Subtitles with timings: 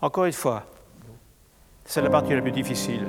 [0.00, 0.62] Encore une fois,
[1.84, 3.04] c'est la partie la plus difficile.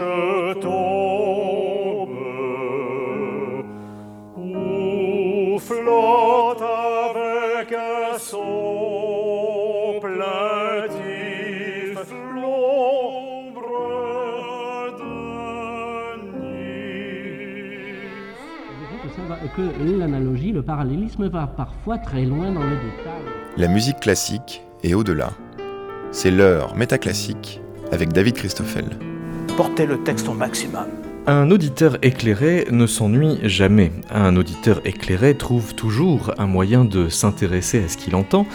[19.55, 19.61] que
[19.99, 23.21] l'analogie, le parallélisme va parfois très loin dans le détail.
[23.57, 25.31] La musique classique et au-delà.
[26.11, 28.85] C'est l'heure métaclassique avec David Christoffel.
[29.57, 30.85] Portez le texte au maximum.
[31.27, 33.91] Un auditeur éclairé ne s'ennuie jamais.
[34.09, 38.47] Un auditeur éclairé trouve toujours un moyen de s'intéresser à ce qu'il entend.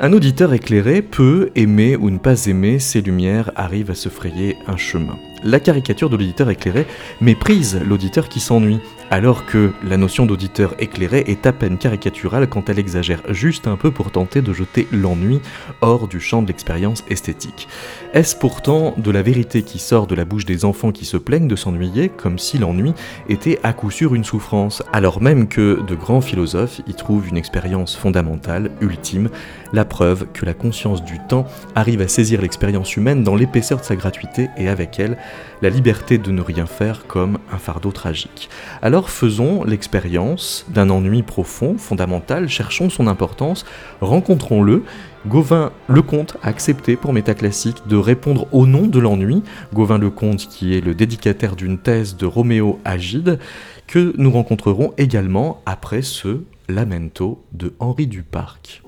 [0.00, 4.56] Un auditeur éclairé peut aimer ou ne pas aimer, ses lumières arrivent à se frayer
[4.66, 5.16] un chemin.
[5.42, 6.86] La caricature de l'auditeur éclairé
[7.20, 12.68] méprise l'auditeur qui s'ennuie, alors que la notion d'auditeur éclairé est à peine caricaturale quand
[12.68, 15.40] elle exagère juste un peu pour tenter de jeter l'ennui
[15.80, 17.68] hors du champ de l'expérience esthétique.
[18.12, 21.48] Est-ce pourtant de la vérité qui sort de la bouche des enfants qui se plaignent
[21.48, 22.92] de s'ennuyer, comme si l'ennui
[23.28, 27.38] était à coup sûr une souffrance, alors même que de grands philosophes y trouvent une
[27.38, 29.30] expérience fondamentale, ultime,
[29.72, 33.84] la preuve que la conscience du temps arrive à saisir l'expérience humaine dans l'épaisseur de
[33.84, 35.16] sa gratuité et avec elle
[35.62, 38.48] la liberté de ne rien faire comme un fardeau tragique.
[38.82, 43.64] Alors faisons l'expérience d'un ennui profond, fondamental, cherchons son importance,
[44.00, 44.84] rencontrons-le.
[45.26, 49.42] Gauvin Lecomte a accepté pour Métaclassique de répondre au nom de l'ennui.
[49.74, 53.38] Gauvin Lecomte qui est le dédicataire d'une thèse de Roméo Agide
[53.86, 58.82] que nous rencontrerons également après ce Lamento de Henri Duparc.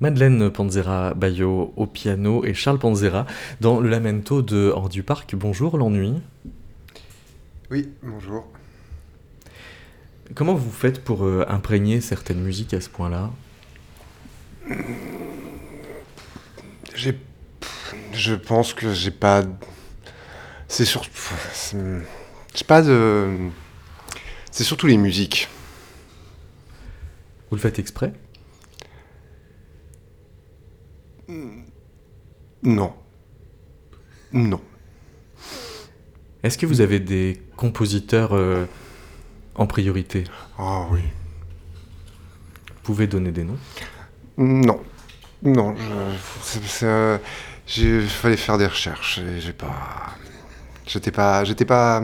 [0.00, 3.26] Madeleine Panzera Bayo au piano et Charles Panzera
[3.60, 5.34] dans le lamento de Hors du Parc.
[5.34, 6.14] Bonjour l'ennui.
[7.70, 8.46] Oui, bonjour.
[10.34, 13.30] Comment vous faites pour euh, imprégner certaines musiques à ce point-là?
[16.94, 17.18] J'ai.
[18.12, 19.42] Je pense que j'ai pas.
[20.66, 21.02] C'est sur.
[22.54, 23.36] J'ai pas de.
[24.50, 25.48] C'est surtout les musiques.
[27.50, 28.14] Vous le faites exprès?
[32.62, 32.92] Non.
[34.32, 34.60] Non.
[36.42, 38.66] Est-ce que vous avez des compositeurs euh,
[39.54, 40.24] en priorité?
[40.58, 41.00] Ah oui.
[42.68, 43.58] Vous pouvez donner des noms?
[44.38, 44.80] Non.
[45.42, 46.84] Non, je.
[46.84, 47.18] euh,
[47.66, 50.14] j'ai- fallait faire des recherches et j'ai pas.
[50.86, 51.44] J'étais pas.
[51.44, 52.02] J'étais pas.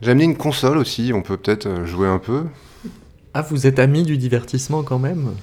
[0.00, 2.46] J'ai amené une console aussi, on peut peut-être euh, jouer un peu.
[3.34, 5.34] Ah, vous êtes amis du divertissement quand même?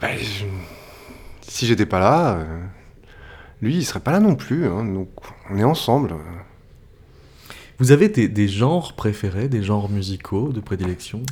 [0.00, 0.44] Je-
[1.42, 2.60] Si j'étais pas là, euh,
[3.60, 5.08] lui il serait pas là non plus, hein, donc
[5.50, 6.14] on est ensemble.
[7.78, 11.22] Vous avez des, des genres préférés, des genres musicaux de prédilection?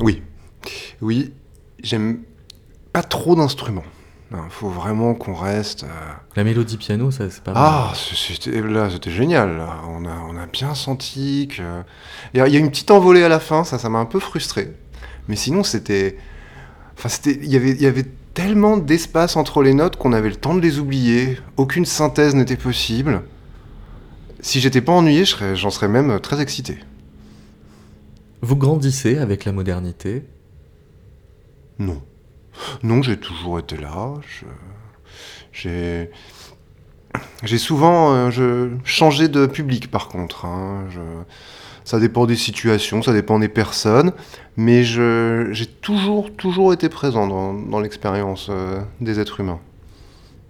[0.00, 0.22] Oui,
[1.00, 1.32] oui,
[1.82, 2.20] j'aime
[2.92, 3.84] pas trop d'instruments.
[4.32, 5.84] Il faut vraiment qu'on reste.
[5.84, 5.86] euh,
[6.34, 7.62] La mélodie piano, ça c'est pas mal.
[7.64, 9.56] Ah, c'était là, c'était génial.
[9.58, 9.76] là.
[9.88, 11.62] On a, on a bien senti que.
[12.34, 13.98] Il y, a il y a une petite envolée à la fin, ça, ça m'a
[14.00, 14.72] un peu frustré.
[15.28, 16.18] Mais sinon, c'était.
[16.96, 17.38] Enfin, c'était.
[17.42, 20.60] Il y avait, y avait tellement d'espace entre les notes qu'on avait le temps de
[20.60, 21.38] les oublier.
[21.56, 23.22] Aucune synthèse n'était possible.
[24.40, 25.24] Si j'étais pas ennuyé,
[25.54, 26.78] j'en serais même très excité.
[28.42, 30.24] Vous grandissez avec la modernité?
[31.78, 32.02] Non.
[32.82, 34.12] Non, j'ai toujours été là.
[35.52, 36.10] J'ai.
[37.44, 38.70] J'ai souvent euh, je...
[38.84, 40.44] changé de public par contre.
[40.46, 41.00] hein, je-
[41.84, 44.12] Ça dépend des situations, ça dépend des personnes.
[44.56, 49.60] Mais j'ai toujours, toujours été présent dans, dans l'expérience euh, des êtres humains.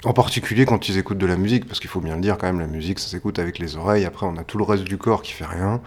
[0.05, 2.47] En particulier quand ils écoutent de la musique, parce qu'il faut bien le dire quand
[2.47, 4.99] même, la musique ça s'écoute avec les oreilles, après on a tout le reste du
[4.99, 5.81] corps qui fait rien.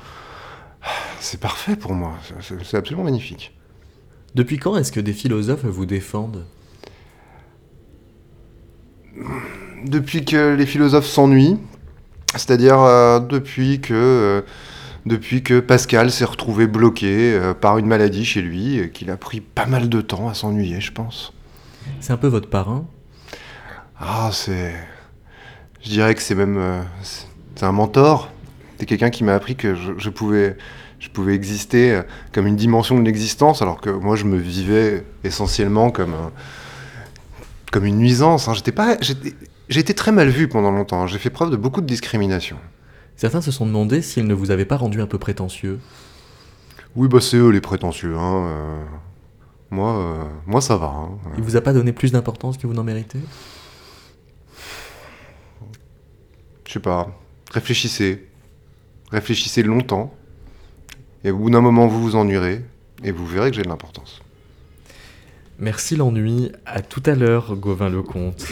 [1.20, 3.54] C'est parfait pour moi, c'est- c'est absolument magnifique.
[4.34, 6.46] Depuis quand est-ce que des philosophes vous défendent?
[9.86, 11.58] Depuis que les philosophes s'ennuient,
[12.34, 14.42] c'est-à-dire euh, depuis que euh,
[15.08, 19.18] depuis que Pascal s'est retrouvé bloqué euh, par une maladie chez lui, et qu'il a
[19.18, 21.34] pris pas mal de temps à s'ennuyer, je pense.
[22.00, 22.86] C'est un peu votre parrain?
[24.00, 24.76] Ah, c'est,
[25.82, 26.82] je dirais que c'est même euh,
[27.56, 28.32] c'est un mentor.
[28.80, 30.56] C'est quelqu'un qui m'a appris que je, je pouvais
[31.00, 32.02] je pouvais exister euh,
[32.32, 36.32] comme une dimension de l'existence, alors que moi je me vivais essentiellement comme un-
[37.72, 38.48] comme une nuisance.
[38.48, 38.54] hein.
[38.54, 39.34] J'étais pas j'étais-
[39.70, 41.08] j'ai été très mal vu pendant longtemps.
[41.08, 42.58] J'ai fait preuve de beaucoup de discrimination.
[43.18, 45.80] Certains se sont demandé s'ils ne vous avaient pas rendu un peu prétentieux.
[46.96, 48.16] Oui, bah c'est eux les prétentieux.
[48.16, 48.48] Hein.
[48.48, 48.86] euh.
[49.70, 50.88] Moi, euh, moi ça va.
[50.88, 51.10] hein.
[51.36, 53.20] Il vous a pas donné plus d'importance que vous n'en méritez?
[56.66, 57.10] Je sais pas.
[57.52, 58.28] Réfléchissez.
[59.12, 60.14] Réfléchissez longtemps.
[61.24, 62.64] Et au bout d'un moment, vous vous ennuierez.
[63.04, 64.22] Et vous verrez que j'ai de l'importance.
[65.60, 68.46] Merci l'ennui, à tout à l'heure Gauvin Lecomte.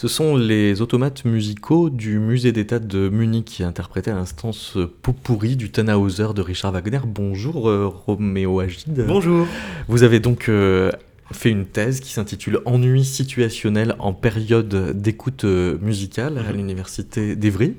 [0.00, 4.86] Ce sont les automates musicaux du musée d'État de Munich qui interprétaient à l'instant ce
[4.86, 7.00] pourri du Tannhauser de Richard Wagner.
[7.04, 9.04] Bonjour euh, Roméo Agide.
[9.06, 9.46] Bonjour.
[9.88, 10.90] Vous avez donc euh,
[11.32, 16.56] fait une thèse qui s'intitule Ennui situationnel en période d'écoute euh, musicale à Mhm.
[16.56, 17.74] l'université d'Evry.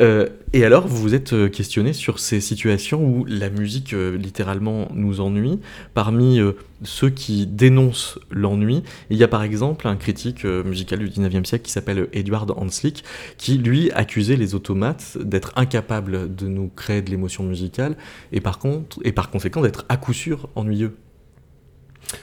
[0.00, 4.16] Euh, et alors, vous vous êtes euh, questionné sur ces situations où la musique euh,
[4.16, 5.58] littéralement nous ennuie.
[5.94, 6.52] Parmi euh,
[6.82, 11.64] ceux qui dénoncent l'ennui, il y a par exemple un critique musical du 19e siècle
[11.64, 13.02] qui s'appelle Edward Hanslick,
[13.38, 17.96] qui lui accusait les automates d'être incapables de nous créer de l'émotion musicale
[18.32, 20.94] et par, contre, et par conséquent d'être à coup sûr ennuyeux.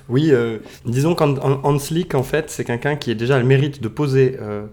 [0.09, 4.37] Oui, euh, disons qu'Hanslick, en fait, c'est quelqu'un qui a déjà le mérite de poser
[4.41, 4.65] euh,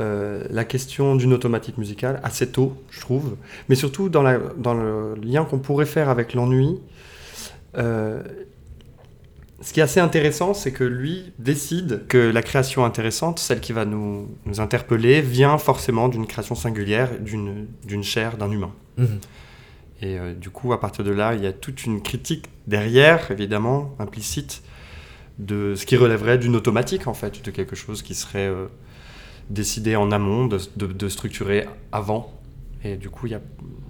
[0.00, 3.36] euh, la question d'une automatique musicale assez tôt, je trouve.
[3.68, 6.80] Mais surtout dans, le lien qu'on pourrait faire avec l'ennui.
[7.74, 8.22] ce
[9.72, 13.84] qui est assez intéressant, c'est que lui décide que la création intéressante, celle qui va
[13.84, 18.72] nous, nous interpeller, vient forcément d'une création singulière, d'une d'une chair, d'un humain.
[20.02, 23.30] Et euh, du coup, à partir de là, il y a toute une critique derrière,
[23.30, 24.62] évidemment, implicite,
[25.38, 28.66] de ce qui relèverait d'une automatique, en fait, de quelque chose qui serait euh,
[29.50, 32.32] décidé en amont, de, de- de structurer avant.
[32.84, 33.40] Et du coup, il y a,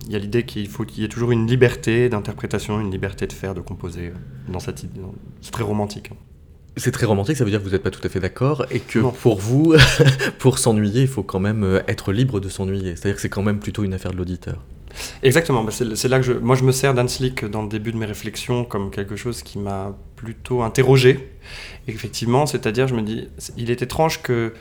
[0.06, 3.26] il y a l'idée qu'il faut qu'il y ait toujours une liberté d'interprétation, une liberté
[3.26, 4.08] de faire, de composer.
[4.08, 4.84] euh, Dans cette.
[5.40, 6.10] C'est très romantique.
[6.12, 6.16] hein.
[6.76, 8.80] C'est très romantique, ça veut dire que vous n'êtes pas tout à fait d'accord et
[8.80, 9.12] que Non.
[9.12, 9.74] pour vous,
[10.40, 12.96] pour s'ennuyer, il faut quand même être libre de s'ennuyer.
[12.96, 14.60] C'est-à-dire que c'est quand même plutôt une affaire de l'auditeur.
[15.22, 17.96] Exactement, bah, c'est là que je, moi je me sers d'Hanslick dans le début de
[17.96, 21.30] mes réflexions comme quelque chose qui m'a plutôt interrogé.
[21.88, 24.54] Effectivement, c'est-à-dire, je me dis, il est étrange que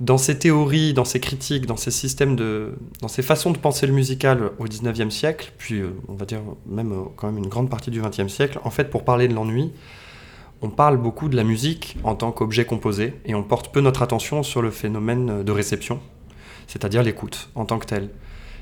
[0.00, 3.86] dans ces théories, dans ces critiques, dans ces systèmes de, dans ces façons de penser
[3.86, 7.48] le musical au 19e siècle, puis euh, on va dire même euh, quand même une
[7.48, 9.72] grande partie du 20e siècle, en fait, pour parler de l'ennui,
[10.62, 14.02] on parle beaucoup de la musique en tant qu'objet composé et on porte peu notre
[14.02, 16.00] attention sur le phénomène de réception,
[16.66, 18.10] c'est-à-dire l'écoute en tant que telle.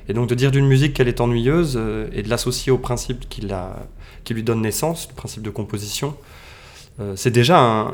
[0.07, 3.27] Et donc de dire d'une musique qu'elle est ennuyeuse euh, et de l'associer au principe
[3.29, 3.87] qui, la-
[4.23, 6.15] qui lui donne naissance, le principe de composition,
[6.99, 7.91] euh, c'est déjà,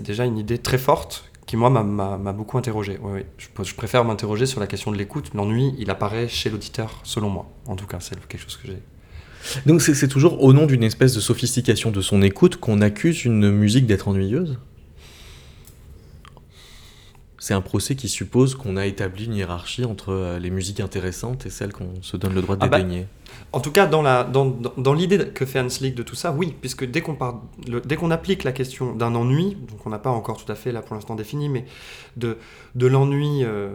[0.00, 2.98] déjà une idée très forte qui, moi, m'a- beaucoup interrogé.
[3.38, 5.30] Je, préfère m'interroger sur la question de l'écoute.
[5.34, 7.50] L'ennui, il apparaît chez l'auditeur, selon moi.
[7.66, 8.78] En tout cas, c'est quelque chose que j'ai.
[9.64, 13.50] Donc c'est toujours au nom d'une espèce de sophistication de son écoute qu'on accuse une
[13.50, 14.58] musique d'être ennuyeuse?
[17.42, 21.46] C'est un procès qui suppose qu'on a établi une hiérarchie entre euh, les musiques intéressantes
[21.46, 23.06] et celles qu'on se donne le droit de Ah bah, dédaigner.
[23.52, 26.32] En tout cas, dans la- dans, dans, dans l'idée que fait Hanslick de tout ça,
[26.32, 29.90] oui, puisque dès qu'on part- le- dès qu'on applique la question d'un ennui, donc on
[29.90, 31.64] n'a pas encore tout à fait là pour l'instant défini, mais
[32.18, 32.36] de,
[32.74, 33.70] de l'ennui, euh,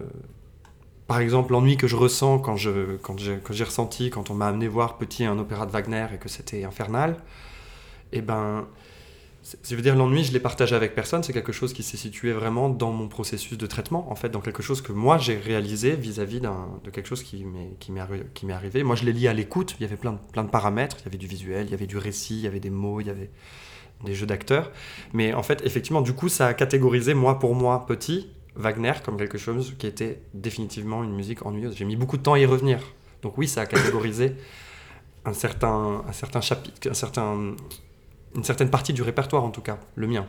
[1.08, 4.34] par exemple l'ennui que je ressens quand je quand j'ai quand j'ai ressenti quand on
[4.36, 7.18] m'a amené voir petit un opéra de Wagner et que c'était infernal,
[8.12, 8.68] et ben
[9.64, 11.22] je veux dire, l'ennui, je l'ai partagé avec personne.
[11.24, 14.42] C'est quelque chose qui s'est situé vraiment dans mon processus de traitement, en fait, dans
[14.42, 18.84] quelque chose que moi j'ai réalisé vis-à-vis de quelque chose qui m'est arrivé.
[18.84, 19.76] Moi, je l'ai lié à l'écoute.
[19.80, 20.98] Il y avait plein de, plein de paramètres.
[21.02, 23.02] Il y avait du visuel, il y avait du récit, il y avait des mots,
[23.02, 23.30] il y avait
[24.04, 24.72] des jeux d'acteurs.
[25.14, 29.18] Mais en fait, effectivement, du coup, ça a catégorisé, moi pour moi, petit, Wagner comme
[29.18, 31.76] quelque chose qui était définitivement une musique ennuyeuse.
[31.76, 32.80] J'ai mis beaucoup de temps à y revenir.
[33.22, 34.36] Donc oui, ça a catégorisé
[35.26, 37.56] un certain, un certain chapitre, un certain,
[38.36, 40.26] une certaine partie du répertoire en tout cas, le mien.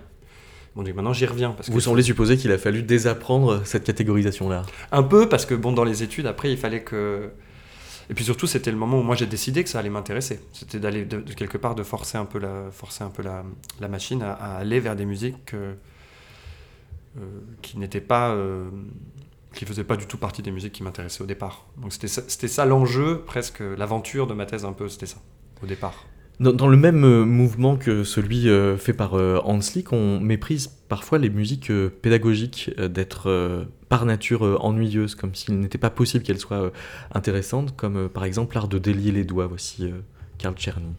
[0.74, 3.84] Bon, donc maintenant j'y reviens parce que Vous semblez supposer qu'il a fallu désapprendre cette
[3.84, 4.62] catégorisation-là.
[4.92, 7.30] un peu parce que bon dans les études après il fallait que
[8.10, 10.38] et puis surtout c'était le moment où moi j'ai décidé que ça allait m'intéresser.
[10.52, 13.42] C'était d'aller de, de quelque part de forcer un peu la forcer un peu la,
[13.80, 15.74] la machine à, à aller vers des musiques euh,
[17.18, 17.20] euh,
[17.62, 18.68] qui n'étaient pas euh,
[19.54, 21.64] qui faisaient pas du tout partie des musiques qui m'intéressaient au départ.
[21.78, 25.16] Donc c'était ça, c'était ça l'enjeu presque l'aventure de ma thèse un peu c'était ça
[25.62, 26.04] au départ.
[26.38, 31.18] Dans, le même euh, mouvement que celui euh, fait par euh, Hanslick, on méprise parfois
[31.18, 36.70] les musiques pédagogiques d'être par nature ennuyeuses, comme s'il n'était pas possible qu'elles soient
[37.12, 39.46] intéressantes, comme par exemple l'art de délier les doigts.
[39.46, 39.92] Voici
[40.38, 40.94] Karl Czerny.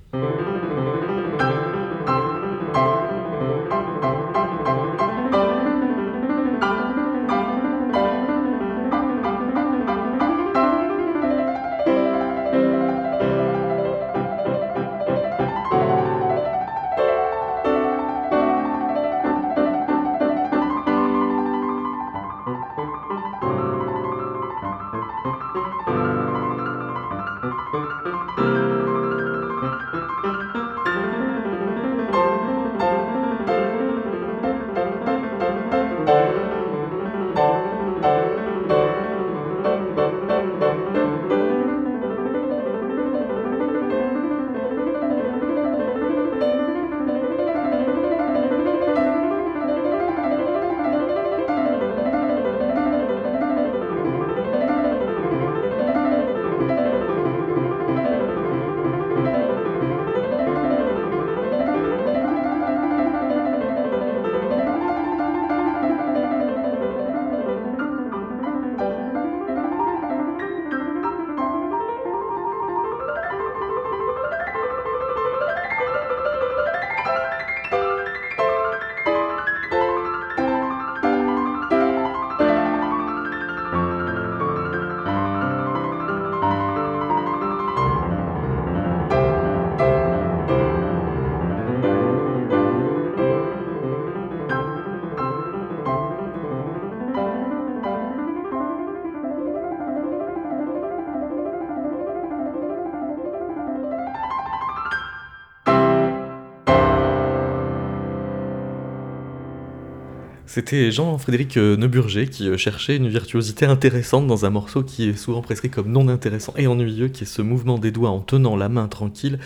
[110.57, 115.15] C'était Jean-Frédéric euh, Neuburger qui euh, cherchait une virtuosité intéressante dans un morceau qui est
[115.15, 118.55] souvent prescrit comme non intéressant et ennuyeux, qui est ce mouvement des doigts en tenant
[118.55, 119.37] la main tranquille,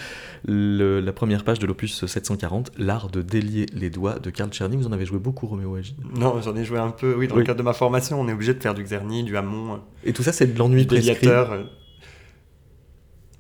[0.48, 4.78] le- la première page de l'opus 740, L'art de délier les doigts de Karl Czerny.
[4.78, 5.98] Vous en avez joué beaucoup, Roméo Agi.
[6.16, 7.42] Non, j'en ai joué un peu, oui, dans Oui.
[7.42, 9.78] le cadre de ma formation, on est obligé de faire du Czerny, du Hamon, euh,
[10.06, 11.14] Et tout ça, c'est de l'ennui prescrit.
[11.14, 11.66] Déliateur.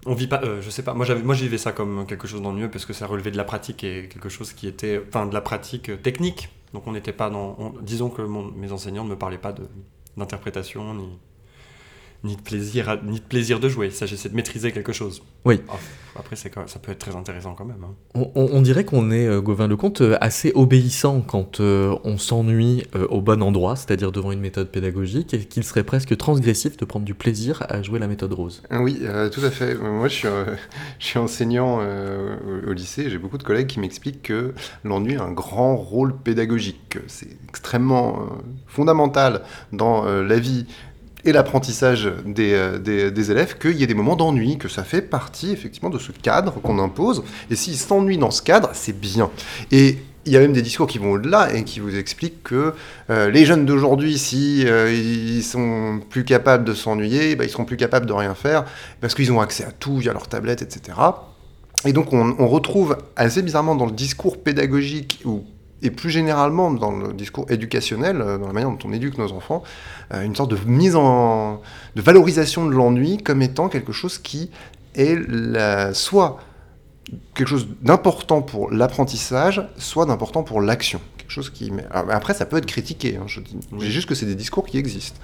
[0.05, 2.27] On vit pas, euh, je sais pas, moi j'avais, moi j'y vivais ça comme quelque
[2.27, 5.25] chose d'ennuyeux parce que ça relevait de la pratique et quelque chose qui était, enfin
[5.25, 6.49] de la pratique technique.
[6.73, 9.53] Donc on n'était pas dans, on- disons que mes enseignants ne me parlaient pas
[10.17, 11.19] d'interprétation ni,
[12.23, 13.87] ni de plaisir, à- ni de plaisir de jouer.
[13.87, 15.23] Il s'agissait de maîtriser quelque chose.
[15.45, 15.59] Oui.
[15.69, 15.73] Ah,
[16.19, 17.83] Après c'est ça peut être très intéressant quand même.
[17.83, 17.95] hein.
[18.13, 22.17] On, on- on dirait qu'on est, euh, Gauvin Lecomte, euh, assez obéissant quand euh, on
[22.17, 26.75] s'ennuie euh, au bon endroit, c'est-à-dire devant une méthode pédagogique, et qu'il serait presque transgressif
[26.77, 28.61] de prendre du plaisir à jouer la méthode rose.
[28.71, 29.73] Oui, euh, tout à fait.
[29.75, 30.45] Moi, je suis, euh,
[30.99, 32.35] je suis enseignant euh,
[32.67, 33.09] au, lycée.
[33.09, 36.81] J'ai beaucoup de collègues qui m'expliquent que l'ennui a un grand rôle pédagogique.
[36.89, 38.25] que C'est extrêmement euh,
[38.67, 40.65] fondamental dans euh, la vie
[41.25, 45.01] et l'apprentissage des, euh, des, élèves qu'il y ait des moments d'ennui, que ça fait
[45.01, 47.23] partie effectivement de ce cadre qu'on impose.
[47.49, 49.29] Et s'ils s'ennuient dans ce cadre, c'est bien.
[49.71, 52.73] Et il y a même des discours qui vont au-delà et qui vous expliquent que
[53.09, 57.77] euh, les jeunes d'aujourd'hui, si euh, sont plus capables de s'ennuyer, bah, ils seront plus
[57.77, 58.65] capables de rien faire
[58.99, 60.97] parce qu'ils ont accès à tout via leur tablette, etc.
[61.85, 65.43] Et donc on, on retrouve assez bizarrement dans le discours pédagogique ou
[65.83, 69.31] et plus généralement dans le discours éducationnel, euh, dans la manière dont on éduque nos
[69.31, 69.63] enfants,
[70.13, 71.61] euh, une sorte de mise en
[71.95, 74.51] de valorisation de l'ennui comme étant quelque chose qui
[74.95, 76.39] est la, soit
[77.33, 81.01] quelque chose d'important pour l'apprentissage, soit d'important pour l'action.
[81.17, 81.71] Quelque chose qui.
[81.91, 83.17] alors, Après, ça peut être critiqué.
[83.17, 83.89] hein, je dis Oui.
[83.89, 85.19] juste que c'est des discours qui existent.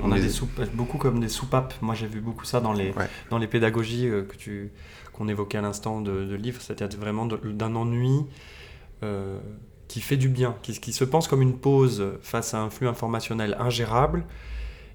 [0.00, 1.74] On a des soupes, beaucoup comme des soupapes.
[1.80, 3.08] Moi, j'ai vu beaucoup ça dans les, Ouais.
[3.30, 4.70] dans les pédagogies euh, que tu,
[5.12, 6.60] qu'on évoquait à l'instant de, de livres.
[6.60, 8.20] C'est-à-dire vraiment d'un ennui
[9.02, 9.38] euh,
[9.88, 12.86] qui fait du bien, qui, qui se pense comme une pause face à un flux
[12.88, 14.24] informationnel ingérable.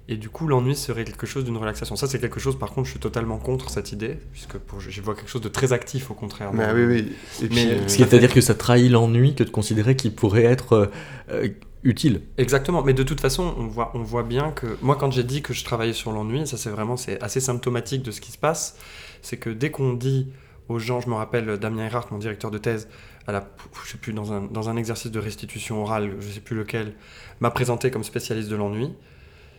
[0.06, 1.96] Et du coup, l'ennui serait quelque chose d'une relaxation.
[1.96, 4.90] Ça, c'est quelque chose, par contre, je suis totalement contre cette idée, puisque pour, je,
[4.90, 6.52] je vois quelque chose de très actif, au contraire.
[6.52, 7.12] Mais dans- oui, oui.
[7.42, 10.74] Et puis, Mais- euh, C'est-à-dire que ça trahit l'ennui que de considérer qu'il pourrait être
[10.74, 10.86] euh,
[11.30, 11.48] euh,
[11.84, 12.20] utile.
[12.36, 15.40] Exactement, mais de toute façon, on voit, on voit bien que moi, quand j'ai dit
[15.40, 18.38] que je travaillais sur l'ennui, ça c'est vraiment c'est assez symptomatique de ce qui se
[18.38, 18.76] passe,
[19.22, 20.28] c'est que dès qu'on dit
[20.68, 22.88] aux gens, je me rappelle Damien Erhardt, mon directeur de thèse,
[23.26, 23.44] à
[23.84, 26.94] je sais plus dans un, dans un exercice de restitution orale, je sais plus lequel,
[27.40, 28.92] m'a présenté comme spécialiste de l'ennui.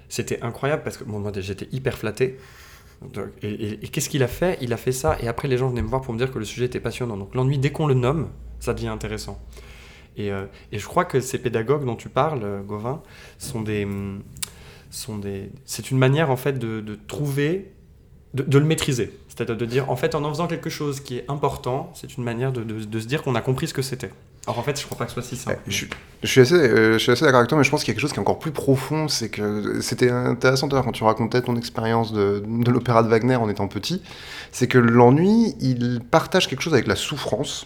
[0.10, 2.38] C'était incroyable parce que bon, moi j'étais hyper flatté.
[3.42, 4.58] Et qu'est-ce qu'il a fait?
[4.62, 6.40] Il a fait ça et après les gens venaient me voir pour me dire que
[6.40, 7.18] le sujet était passionnant.
[7.18, 9.40] Donc l'ennui, dès qu'on le nomme, ça devient intéressant.
[10.18, 13.02] Et, euh, et je crois que ces pédagogues dont tu parles, euh, Gauvin,
[13.38, 14.24] sont des, hum,
[14.90, 17.75] sont des, c'est une manière en fait de, de trouver,
[18.44, 19.12] de, le maîtriser.
[19.30, 22.24] C'est-à-dire de dire, en fait, en en faisant quelque chose qui est important, c'est une
[22.24, 24.12] manière de, de- se dire qu'on a compris ce que c'était.
[24.48, 25.58] Alors en fait, je crois pas que ce soit si simple.
[25.58, 25.88] Ouais, je,
[26.28, 28.02] suis- assez, euh, je assez d'accord avec toi, mais je pense qu'il y a quelque
[28.02, 29.08] chose qui est encore plus profond.
[29.08, 33.50] C'est que c'était intéressant quand tu racontais ton expérience de, de l'opéra de Wagner en
[33.50, 34.02] étant petit.
[34.52, 37.66] C'est que l'ennui, il partage quelque chose avec la souffrance,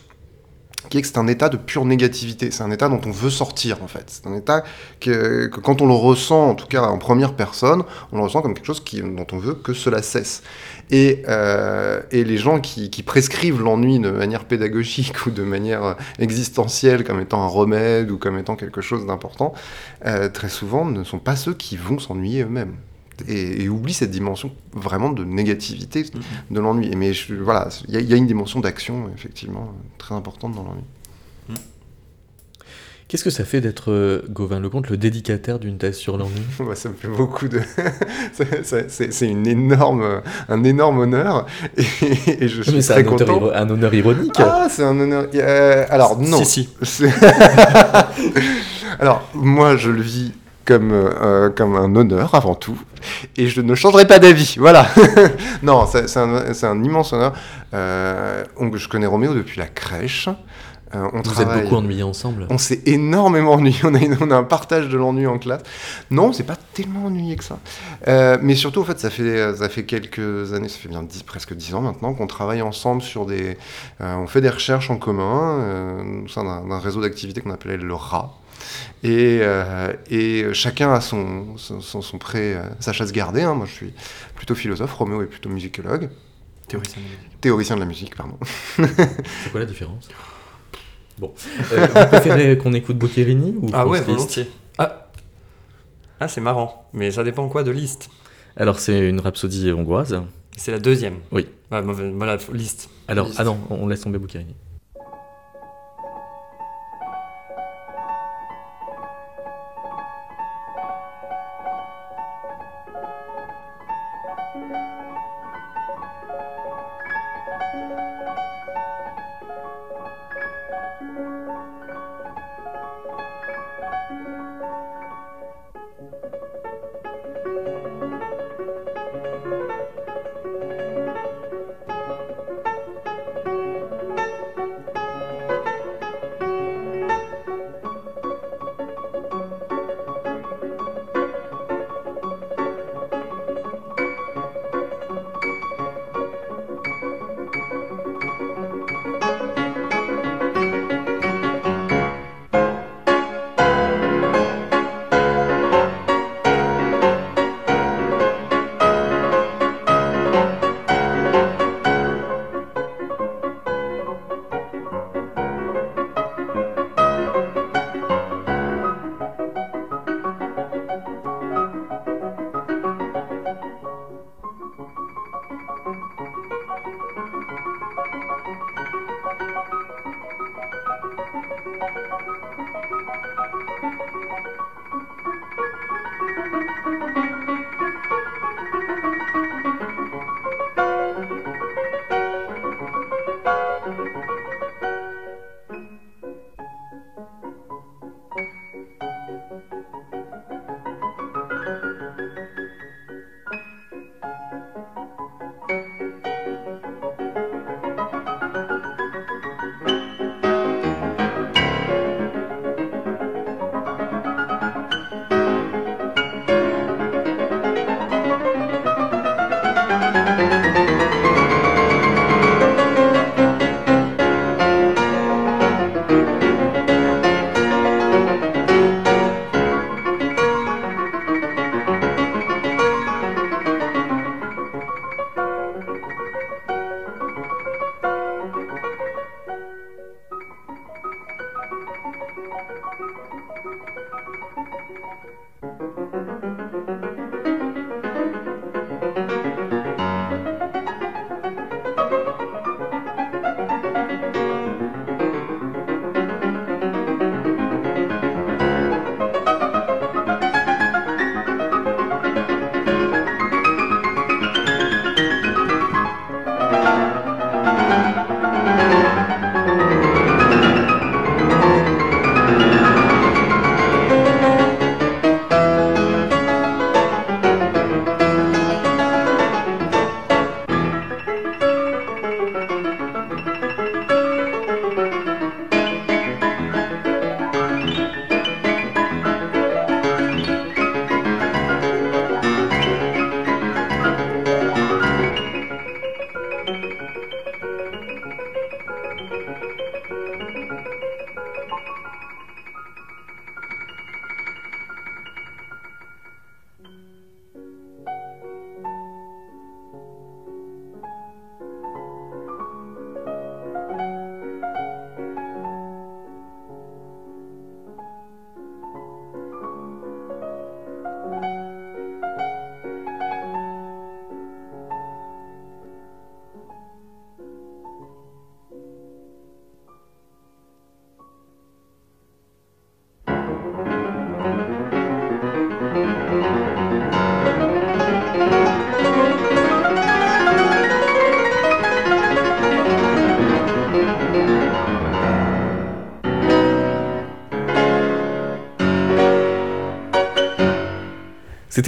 [0.89, 2.51] qui est que c'est un état de pure négativité.
[2.51, 4.05] C'est un état dont on veut sortir, en fait.
[4.07, 4.63] C'est un état
[4.99, 8.53] que, quand on le ressent, en tout cas en première personne, on le ressent comme
[8.53, 10.41] quelque chose qui, dont on veut que cela cesse.
[10.91, 15.95] Et, euh, et les gens qui, qui prescrivent l'ennui de manière pédagogique ou de manière
[16.17, 19.53] existentielle comme étant un remède ou comme étant quelque chose d'important,
[20.05, 22.75] euh, très souvent ne sont pas ceux qui vont s'ennuyer eux-mêmes.
[23.27, 26.21] Et, et oublient cette dimension vraiment de négativité Mhm.
[26.51, 26.91] de l'ennui.
[26.95, 30.53] Mais je- voilà, il y, a- il y a une dimension d'action, effectivement, très importante
[30.55, 30.83] dans l'ennui.
[33.07, 36.41] Qu'est-ce que ça fait d'être, euh, Gauvin Lecomte, le dédicataire d'une thèse sur l'ennui?
[36.59, 37.59] Ouais, ça me fait beaucoup de.
[38.63, 41.47] c'est- une énorme, un énorme honneur.
[41.75, 43.25] Et, et je suis Mais c'est très un, content.
[43.37, 44.35] iro- un honneur ironique.
[44.37, 45.25] Ah, c'est un honneur.
[45.33, 46.43] Euh, alors, non.
[46.45, 47.05] Si, si.
[48.99, 50.33] Alors, moi, je le vis
[50.69, 52.79] comme, euh, comme un honneur avant tout,
[53.37, 54.55] et je ne changerai pas d'avis.
[54.59, 54.85] Voilà.
[55.63, 57.33] non, c'est un, un immense honneur.
[57.73, 58.43] Euh,
[58.75, 60.29] je connais Roméo depuis la crèche.
[60.95, 62.47] Euh, on Vous travaille- êtes beaucoup ennuyés ensemble.
[62.49, 65.61] on s'est énormément ennuyé, on a, une- on a un partage de l'ennui en classe.
[66.09, 67.59] Non, c'est pas tellement ennuyé que ça.
[68.07, 71.53] Euh, mais surtout, en fait, ça fait, ça fait quelques années, ça fait bien presque
[71.53, 73.55] dix ans maintenant qu'on travaille ensemble sur des...
[74.01, 77.77] euh, on fait des recherches en commun au sein d'un d'un réseau d'activités qu'on appelait
[77.77, 78.35] le RA.
[79.03, 83.41] Et, euh, et chacun a son, son, son, son pré, euh, sa chasse gardée.
[83.43, 83.53] hein.
[83.53, 83.93] Moi, je suis
[84.35, 86.09] plutôt philosophe, Roméo est plutôt musicologue,
[86.67, 87.41] Théoricien de la musique.
[87.41, 88.37] théoricien de la musique, pardon.
[88.75, 90.07] C'est quoi la différence?
[91.19, 91.33] Bon.
[91.73, 94.49] Euh, vous préférez qu'on écoute Boccherini ou Ah ouais, volontiers.
[94.77, 95.09] Ah,
[96.19, 98.09] ah c'est marrant, mais ça dépend quoi de liste.
[98.55, 100.21] Alors, c'est une rhapsodie hongroise.
[100.57, 101.15] C'est la deuxième?
[101.31, 101.47] Oui.
[101.71, 102.89] Mauvais- voilà, liste.
[103.07, 103.37] Alors, Liszt.
[103.39, 104.55] ah non, on laisse tomber Boccherini.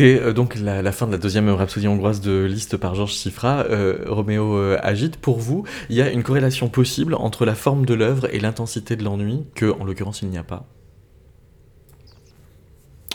[0.01, 3.65] C'était euh, donc la, fin de la deuxième rhapsodie hongroise de Liszt par Georges Sifra.
[3.69, 5.17] Euh, Roméo euh, agite.
[5.17, 8.95] Pour vous, il y a une corrélation possible entre la forme de l'œuvre et l'intensité
[8.95, 10.65] de l'ennui, que en l'occurrence il n'y a pas?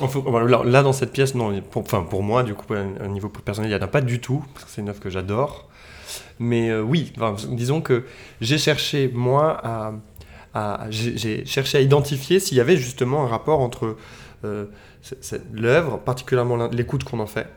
[0.01, 1.61] Là, dans cette pièce, non.
[1.61, 4.21] Pour, enfin, pour moi, du coup, un niveau personnel, il n'y en a pas du
[4.21, 5.69] tout, parce que c'est une œuvre que j'adore.
[6.39, 7.13] Mais oui,
[7.49, 8.05] disons que
[8.41, 9.61] j'ai cherché, moi,
[10.55, 13.97] à, j'ai cherché à identifier s'il y avait justement un rapport entre
[15.53, 17.49] l'œuvre, particulièrement l'écoute qu'on en fait.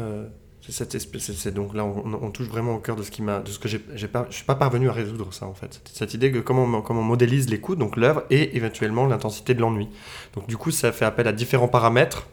[0.00, 0.28] Euh,
[0.70, 3.68] c'est donc là, on, touche vraiment au cœur de ce qui m'a, de ce que
[3.68, 5.80] j'ai, pas, je suis pas parvenu à résoudre ça en fait.
[5.92, 9.88] Cette, idée que comment, on- comment modélise l'écoute, donc l'œuvre et éventuellement l'intensité de l'ennui.
[10.34, 12.26] Donc du coup, ça fait appel à différents paramètres.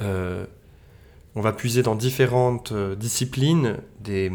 [0.00, 0.46] Euh,
[1.34, 4.32] on va puiser dans différentes euh, disciplines des,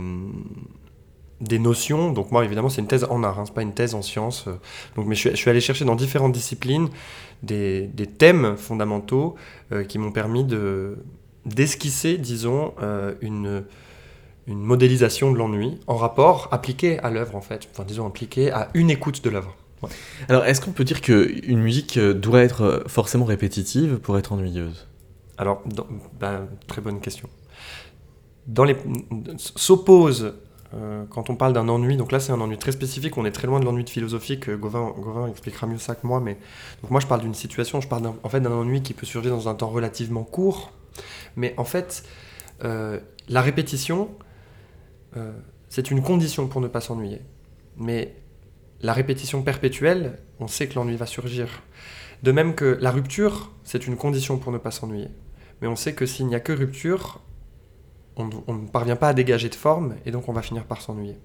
[1.41, 2.12] des notions.
[2.12, 4.45] Donc moi, évidemment, c'est une thèse en art, hein, c'est pas une thèse en sciences.
[4.47, 4.53] euh.
[4.95, 6.89] Donc, mais je suis allé chercher dans différentes disciplines
[7.43, 9.36] des, des thèmes fondamentaux
[9.71, 10.97] euh, qui m'ont permis de,
[11.45, 13.63] d'esquisser, disons, euh, une,
[14.47, 17.67] une modélisation de l'ennui en rapport appliqué à l'œuvre, en fait.
[17.71, 19.56] Enfin, disons, appliqué à une écoute de l'œuvre.
[20.28, 24.88] Alors, est-ce qu'on peut dire qu'une musique euh, doit être forcément répétitive pour être ennuyeuse?
[25.38, 25.88] Alors, dans-
[26.19, 27.30] bah, très bonne question.
[28.47, 28.75] Dans les
[29.38, 30.34] s'oppose
[31.10, 31.97] quand on parle d'un ennui.
[31.97, 33.17] Donc là, c'est un ennui très spécifique.
[33.17, 34.49] On est très loin de l'ennui de philosophique.
[34.49, 36.19] euh, Gauvin, expliquera mieux ça que moi.
[36.19, 36.38] Mais
[36.82, 37.82] donc moi, je parle d'une situation.
[37.82, 40.71] Je parle en fait d'un ennui qui peut surgir dans un temps relativement court.
[41.36, 42.03] Mais en fait,
[42.63, 44.10] euh, la répétition,
[45.17, 45.32] euh,
[45.69, 47.21] c'est une condition pour ne pas s'ennuyer.
[47.77, 48.15] Mais
[48.82, 51.63] la répétition perpétuelle, on sait que l'ennui va surgir.
[52.23, 55.08] De même que la rupture, c'est une condition pour ne pas s'ennuyer.
[55.62, 57.21] Mais on sait que s'il n'y a que rupture,
[58.19, 61.17] on, ne- parvient pas à dégager de forme et donc on va finir par s'ennuyer.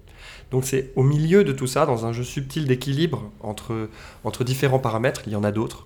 [0.51, 3.89] Donc c'est au milieu de tout ça, dans un jeu subtil d'équilibre entre,
[4.23, 5.85] entre différents paramètres, il y en a d'autres,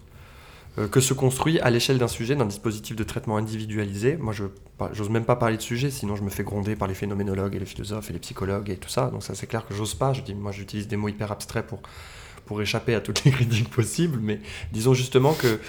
[0.77, 4.17] euh, que se construit à l'échelle d'un sujet, d'un dispositif de traitement individualisé.
[4.17, 4.45] Moi, je
[4.93, 7.59] j'ose même pas parler de sujet, sinon je me fais gronder par les phénoménologues et
[7.59, 9.09] les philosophes et les psychologues et tout ça.
[9.09, 10.13] Donc ça, c'est clair que j'ose pas.
[10.13, 11.79] Je dis, moi, j'utilise des mots hyper abstraits pour
[12.45, 14.39] pour échapper à toutes les critiques possibles, mais
[14.71, 15.59] disons justement que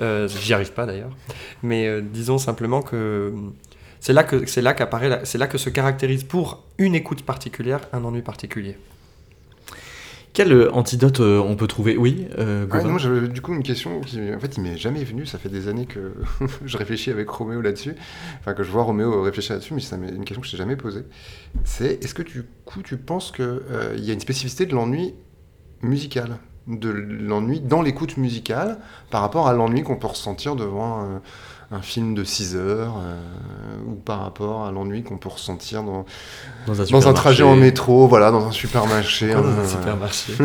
[0.00, 1.14] euh, j'y arrive pas d'ailleurs.
[1.62, 3.34] Mais euh, disons simplement que
[4.02, 7.82] c'est là que c'est là qu'apparaît, c'est là que se caractérise pour une écoute particulière
[7.92, 8.76] un ennui particulier.
[10.32, 11.96] Quel euh, antidote euh, on peut trouver?
[11.96, 14.76] Oui, euh, Ouais, Gauvin moi j'avais du coup une question qui, en fait, il m'est
[14.76, 15.24] jamais venu.
[15.24, 16.14] Ça fait des années que
[16.64, 17.94] je réfléchis avec Roméo là-dessus,
[18.40, 20.76] enfin que je vois Roméo réfléchir là-dessus, mais c'est une question que je t'ai jamais
[20.76, 21.04] posée.
[21.62, 23.60] C'est est-ce que du coup tu penses qu'il
[23.98, 25.14] y a une spécificité de l'ennui
[25.80, 28.78] musical, de l'ennui dans l'écoute musicale,
[29.10, 31.18] par rapport à l'ennui qu'on peut ressentir devant euh,
[31.72, 36.04] un film de 6 heures, euh, ou par rapport à l'ennui qu'on peut ressentir dans,
[36.66, 37.14] Dans un, dans un supermarché.
[37.14, 39.32] trajet en métro, voilà, dans un supermarché.
[39.32, 40.32] Dans un- un supermarché.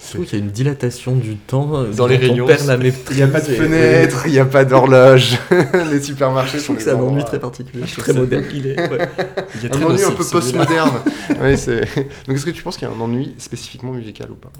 [0.00, 3.04] Je trouve qu'il y a une dilatation du temps euh, Dans les rayons, maîtrise.
[3.10, 5.38] Il n'y a pas de fenêtre, il n'y a pas d'horloge.
[5.90, 8.44] les supermarchés Je sont trouve que des c'est un ennui très particulier, Je très moderne.
[8.52, 9.08] Il est, ouais.
[9.56, 10.90] Il est Un très ennui un peu postmoderne.
[11.28, 14.50] Donc est-ce que tu penses qu'il y a un ennui spécifiquement musical ou pas?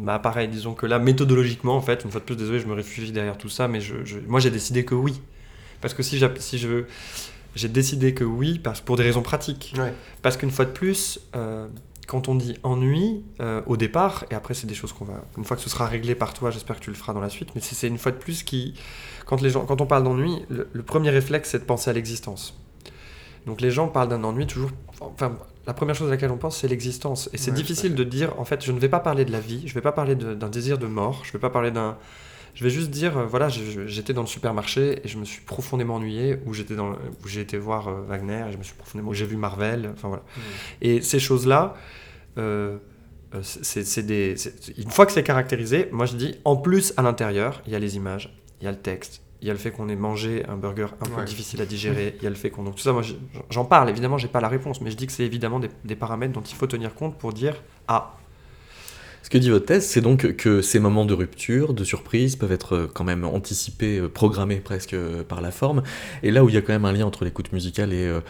[0.00, 2.74] Bah pareil, disons que là, méthodologiquement, en fait, une fois de plus, désolé, je me
[2.74, 5.20] réfugie derrière tout ça, mais je, je- moi j'ai décidé que oui.
[5.80, 6.84] Parce que si, si je...
[7.54, 9.74] J'ai décidé que oui, parce, pour des raisons pratiques.
[9.76, 9.92] Ouais.
[10.22, 11.66] Parce qu'une fois de plus, euh,
[12.06, 15.24] quand on dit ennui, euh, au départ, et après c'est des choses qu'on va...
[15.36, 17.30] Une fois que ce sera réglé par toi, j'espère que tu le feras dans la
[17.30, 18.74] suite, mais c'est c'est une fois de plus qui...
[19.26, 21.92] Quand, les gens, quand on parle d'ennui, le, le premier réflexe, c'est de penser à
[21.92, 22.56] l'existence.
[23.46, 24.70] Donc les gens parlent d'un ennui toujours...
[25.00, 25.36] Enfin,
[25.68, 27.30] la première chose à laquelle on pense, c'est l'existence.
[27.32, 29.38] Et c'est Ouais, difficile de dire, en fait, je ne vais pas parler de la
[29.38, 31.70] vie, je ne vais pas parler d'un désir de mort, je ne vais pas parler
[31.70, 31.96] d'un...
[32.54, 35.94] Je vais juste dire, euh, voilà, j'étais dans le supermarché et je me suis profondément
[35.96, 39.14] ennuyé, ou j'étais dans, j'ai été voir euh, Wagner et je me suis profondément, où
[39.14, 40.24] j'ai vu Marvel, enfin voilà.
[40.80, 41.76] Et ces choses-là,
[42.38, 42.78] euh,
[43.42, 47.02] c'est c'est des, c'est- une fois que c'est caractérisé, moi je dis, en plus à
[47.02, 49.58] l'intérieur, il y a les images, il y a le texte, il y a le
[49.58, 51.24] fait qu'on ait mangé un burger un peu Ouais.
[51.24, 53.14] difficile à digérer, il y a le fait qu'on, donc tout ça, moi je-
[53.50, 53.88] j'en parle.
[53.88, 56.42] Évidemment, j'ai pas la réponse, mais je dis que c'est évidemment des, des paramètres dont
[56.42, 57.54] il faut tenir compte pour dire,
[57.86, 58.14] ah,
[59.22, 62.52] Ce que dit votre thèse, c'est donc que ces moments de rupture, de surprise, peuvent
[62.52, 65.82] être euh, quand même anticipés, euh, programmés presque euh, par la forme.
[66.22, 68.20] Et là où il y a quand même un lien entre l'écoute musicale et euh,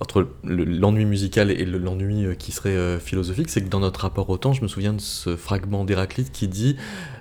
[0.00, 4.28] entre le- l'ennui musical et le- l'ennui qui serait philosophique, c'est que dans notre rapport
[4.30, 6.76] au temps, je me souviens de ce fragment d'Héraclite qui dit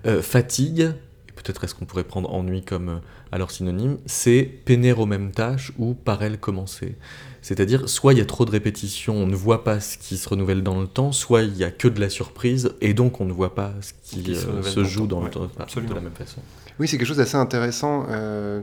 [0.08, 0.92] euh, fatigue.
[1.38, 3.00] Peut-être est-ce qu'on pourrait prendre ennui comme euh,
[3.32, 6.96] alors synonyme, c'est peiner aux mêmes tâches ou par elles commencer.
[7.42, 10.28] C'est-à-dire, soit il y a trop de répétitions, on ne voit pas ce qui se
[10.28, 13.26] renouvelle dans le temps, soit il y a que de la surprise, et donc on
[13.26, 15.24] ne voit pas ce qui, Qui se euh, renouvelle se dans le joue temps, dans
[15.24, 15.92] le temps, absolument.
[15.92, 16.42] de la même façon.
[16.80, 18.62] Oui, c'est quelque chose d'assez intéressant euh,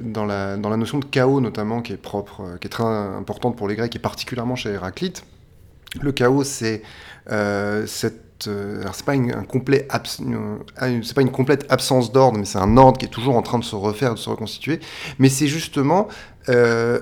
[0.00, 2.84] dans, la, dans la notion de chaos, notamment, qui est propre, euh, qui est très
[2.84, 5.24] importante pour les Grecs et particulièrement chez Héraclite.
[6.00, 6.82] Le chaos, c'est
[7.30, 8.44] euh, cette.
[8.44, 9.86] c'est pas une complète
[11.68, 14.18] absence d'ordre, mais c'est un ordre qui est toujours en train de se refaire, de
[14.18, 14.80] se reconstituer.
[15.18, 16.08] Mais c'est justement
[16.48, 17.00] euh,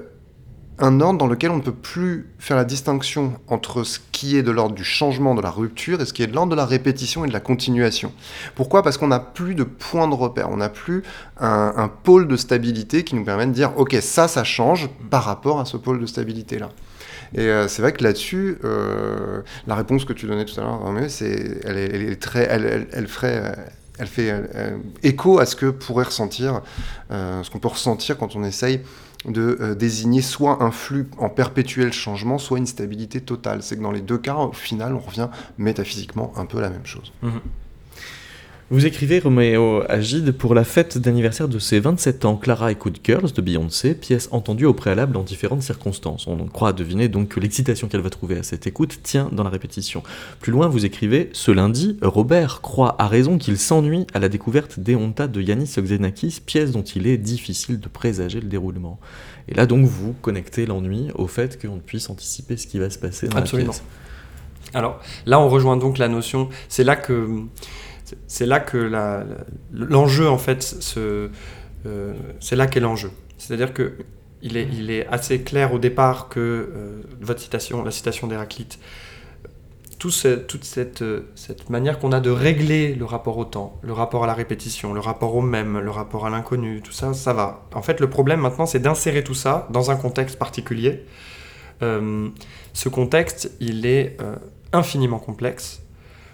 [0.79, 4.42] un ordre dans lequel on ne peut plus faire la distinction entre ce qui est
[4.42, 6.66] de l'ordre du changement, de la rupture, et ce qui est de l'ordre de la
[6.66, 8.12] répétition et de la continuation.
[8.55, 8.83] Pourquoi?
[8.83, 11.05] Parce qu'on n'a plus de point de repère, on n'a plus
[11.38, 15.24] un, un pôle de stabilité qui nous permet de dire, ok, ça, ça change par
[15.24, 16.70] rapport à ce pôle de stabilité-là.
[17.35, 20.81] Et euh, c'est vrai que là-dessus, euh, la réponse que tu donnais tout à l'heure,
[21.09, 24.35] c'est, elle, est, très, elle, elle, elle euh, fait
[25.03, 26.62] écho à ce que pourrait ressentir,
[27.11, 28.81] ce qu'on peut ressentir quand on essaye
[29.27, 33.62] de désigner soit un flux en perpétuel changement, soit une stabilité totale.
[33.62, 36.71] C'est que dans les deux cas, au final, on revient métaphysiquement un peu à la
[36.71, 37.12] même chose.
[38.72, 43.33] Vous écrivez Roméo Agide pour la fête d'anniversaire de ses 27 ans, Clara écoute Girls
[43.33, 46.28] de Beyoncé, pièce entendue au préalable dans différentes circonstances.
[46.28, 49.50] On croit deviner donc que l'excitation qu'elle va trouver à cette écoute tient dans la
[49.50, 50.04] répétition.
[50.38, 54.78] Plus loin, vous écrivez Ce lundi, Robert croit à raison qu'il s'ennuie à la découverte
[54.78, 59.00] d'Eonta de Yanis Xenakis, pièce dont il est difficile de présager le déroulement.
[59.48, 63.00] Et là donc vous connectez l'ennui au fait qu'on puisse anticiper ce qui va se
[63.00, 63.72] passer dans Absolument.
[63.72, 63.85] la pièce.
[64.74, 66.48] Alors là, on rejoint donc la notion.
[66.68, 67.28] C'est là que
[68.27, 68.79] c'est là que
[69.73, 70.75] l'enjeu en fait
[71.87, 73.11] euh, c'est là qu'est l'enjeu.
[73.38, 73.94] C'est-à-dire que
[74.42, 74.57] il
[74.90, 78.79] est, assez clair au départ que euh, votre citation, la citation d'Héraclite,
[79.99, 80.11] tout
[80.49, 81.03] toute cette,
[81.68, 85.01] manière qu'on a de régler le rapport au temps, le rapport à la répétition, le
[85.01, 87.66] rapport au même, le rapport à l'inconnu, tout ça, ça va.
[87.75, 91.05] En fait, le problème maintenant, c'est d'insérer tout ça dans un contexte particulier.
[91.83, 92.31] Euh,
[92.73, 94.16] ce contexte, il est
[94.73, 95.83] infiniment complexe.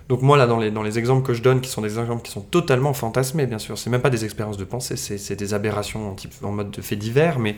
[0.08, 2.22] Donc moi, là, dans les, dans les exemples que je donne, qui sont des exemples
[2.22, 5.54] qui sont totalement fantasmés, bien sûr, c'est même pas des expériences de pensée, c'est des
[5.54, 7.56] aberrations en, type, en mode de faits divers, mais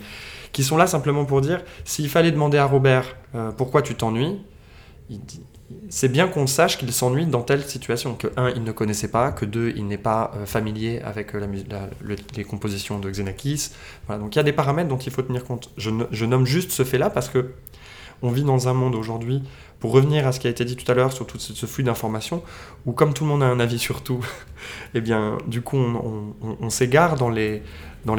[0.53, 4.41] qui sont là simplement pour dire, s'il fallait demander à Robert euh, pourquoi tu t'ennuies,
[5.91, 9.33] c'est bien qu'on sache qu'il s'ennuie dans telle situation, que un, il ne connaissait pas,
[9.33, 13.71] que deux, il n'est pas euh, familier avec euh, la, les compositions de Xenakis.
[14.07, 15.71] Voilà, donc il y a des paramètres dont il faut tenir compte.
[15.77, 17.51] Je, je nomme juste ce fait-là parce que
[18.23, 19.43] on vit dans un monde aujourd'hui,
[19.81, 21.85] pour revenir à ce qui a été dit tout à l'heure sur tout ce, flux
[21.85, 22.43] d'informations,
[22.87, 24.25] où comme tout le monde a un avis sur tout,
[24.95, 27.63] eh bien, du coup, on, s'égare dans les,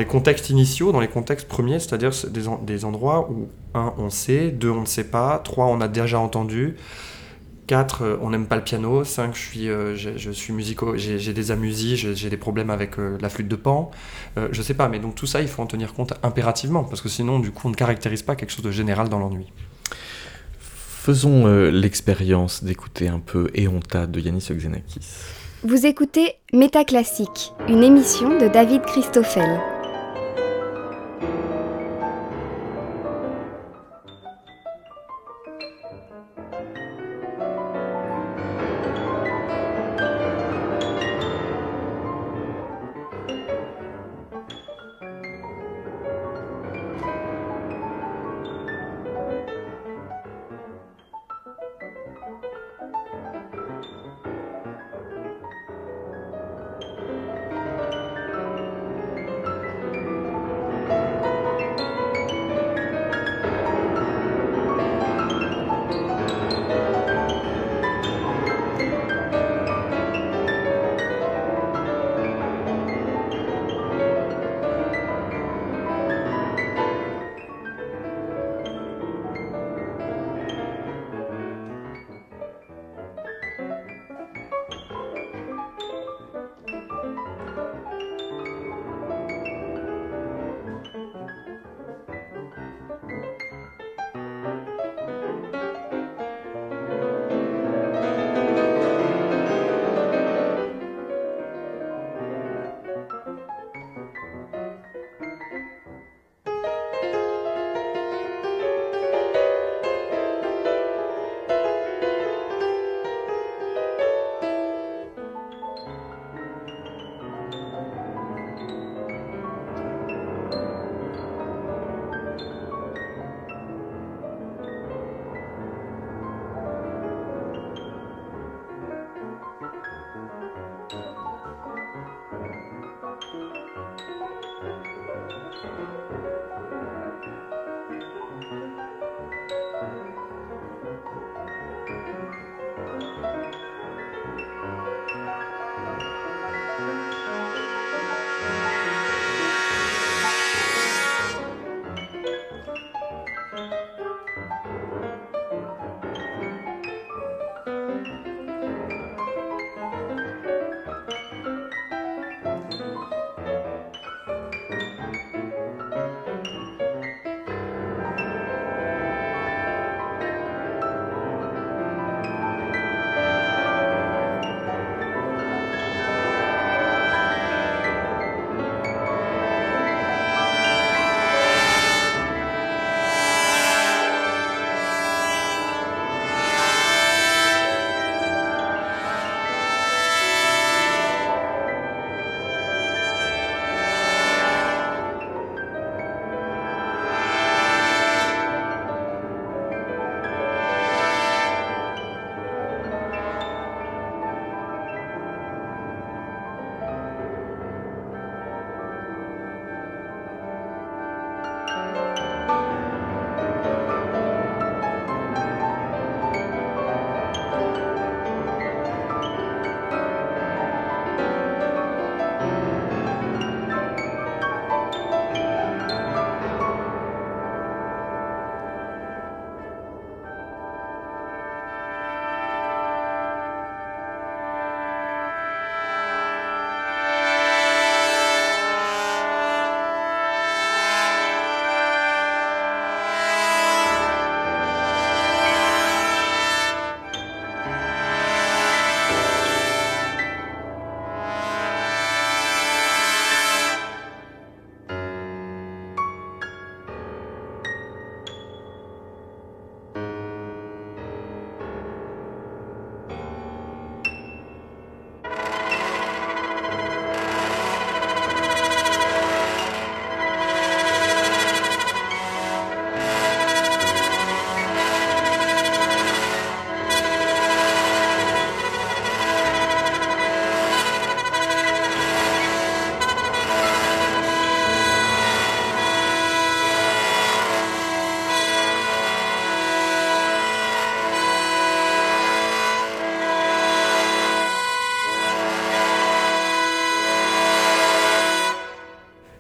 [0.08, 4.10] contextes initiaux, dans les contextes premiers, c'est-à-dire c'est des, en- des endroits où, un, on
[4.10, 6.78] sait, deux, on ne sait pas, trois, on a déjà entendu,
[7.68, 12.16] quatre, euh, on n'aime pas le piano, cinq, je suis, euh, j'ai des amusies, j'ai
[12.16, 13.92] j'ai des problèmes avec euh, la flûte de pan,
[14.38, 17.02] euh, je sais pas, mais donc tout ça, il faut en tenir compte impérativement, parce
[17.02, 19.52] que sinon, du coup, on ne caractérise pas quelque chose de général dans l'ennui.
[21.02, 25.08] Faisons euh, l'expérience d'écouter un peu Eonta de Yanis Xenakis.
[25.64, 29.79] Vous écoutez Métaclassique, une émission de David Christoffel.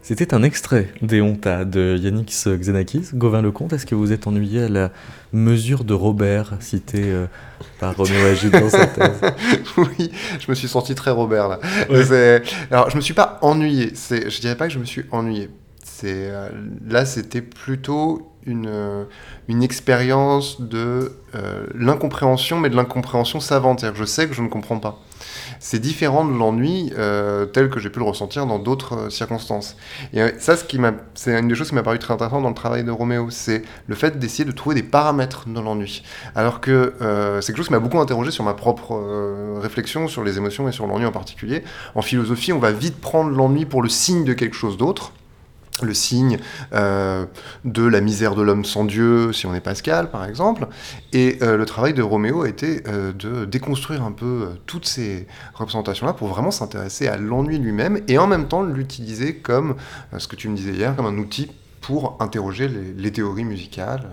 [0.10, 3.10] C'était un extrait des Hontas de Yannick Xenakis.
[3.14, 4.92] Gauvin Lecomte, est-ce que vous êtes ennuyé à la
[5.34, 7.28] mesure de Robert cité euh,
[7.80, 9.22] par Roméo Agide dans sa thèse?
[9.78, 11.60] Oui, je me suis senti très Robert là.
[11.92, 12.42] Ouais.
[12.72, 13.92] Alors, je me suis pas ennuyé.
[13.94, 15.52] C'est, je dirais pas que je me suis ennuyé.
[15.84, 16.50] C'est euh,
[16.88, 19.04] là, c'était plutôt une euh,
[19.48, 23.82] une expérience de euh, l'incompréhension, mais de l'incompréhension savante.
[23.82, 25.00] C'est-à-dire que je sais que je ne comprends pas.
[25.60, 29.76] C'est différent de l'ennui euh, tel que j'ai pu le ressentir dans d'autres euh, circonstances.
[30.14, 32.84] Et euh, ça, c'est une des choses qui m'a paru très intéressante dans le travail
[32.84, 36.04] de Roméo, c'est le fait d'essayer de trouver des paramètres dans l'ennui.
[36.36, 36.94] Alors que
[37.42, 40.72] c'est quelque chose qui m'a beaucoup interrogé sur ma propre réflexion sur les émotions et
[40.72, 41.64] sur l'ennui en particulier.
[41.96, 45.12] En philosophie, on va vite prendre l'ennui pour le signe de quelque chose d'autre.
[45.82, 46.38] Le signe
[46.74, 47.26] euh,
[47.66, 50.68] de la misère de l'homme sans Dieu, si on est Pascal, par exemple.
[51.14, 55.28] Et euh, le travail de Roméo a été euh, de déconstruire un peu toutes ces
[55.54, 59.76] représentations-là pour vraiment s'intéresser à l'ennui lui-même et en même temps l'utiliser comme,
[60.18, 61.52] ce que tu me disais hier, comme un outil
[61.82, 64.08] pour interroger les, théories musicales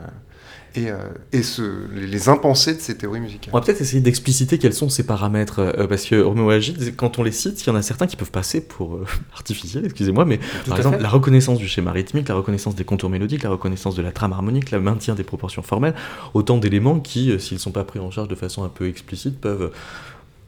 [0.77, 0.97] et, euh,
[1.33, 3.51] et ce- les, les impensés de ces théories musicales.
[3.55, 7.19] On va peut-être essayer d'expliciter quels sont ces paramètres, euh, parce que Roméo Agide, quand
[7.19, 10.25] on les cite, il y en a certains qui peuvent passer pour euh, artificiels, excusez-moi,
[10.25, 11.03] mais Tout par exemple fait.
[11.03, 14.33] la reconnaissance du schéma rythmique, la reconnaissance des contours mélodiques, la reconnaissance de la trame
[14.33, 15.95] harmonique, le maintien des proportions formelles,
[16.35, 18.89] autant d'éléments qui, euh, s'ils ne sont pas pris en charge de façon un peu
[18.89, 19.73] explicite, peuvent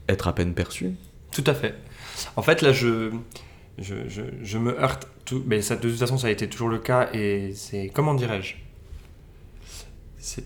[0.07, 0.91] être à peine perçus.
[1.31, 1.75] Tout à fait.
[2.35, 3.11] En fait, là, je,
[3.77, 5.07] je, je, je me heurte.
[5.25, 7.09] Tout, mais ça, de toute façon, ça a été toujours le cas.
[7.13, 7.91] Et c'est.
[7.93, 8.55] Comment dirais-je?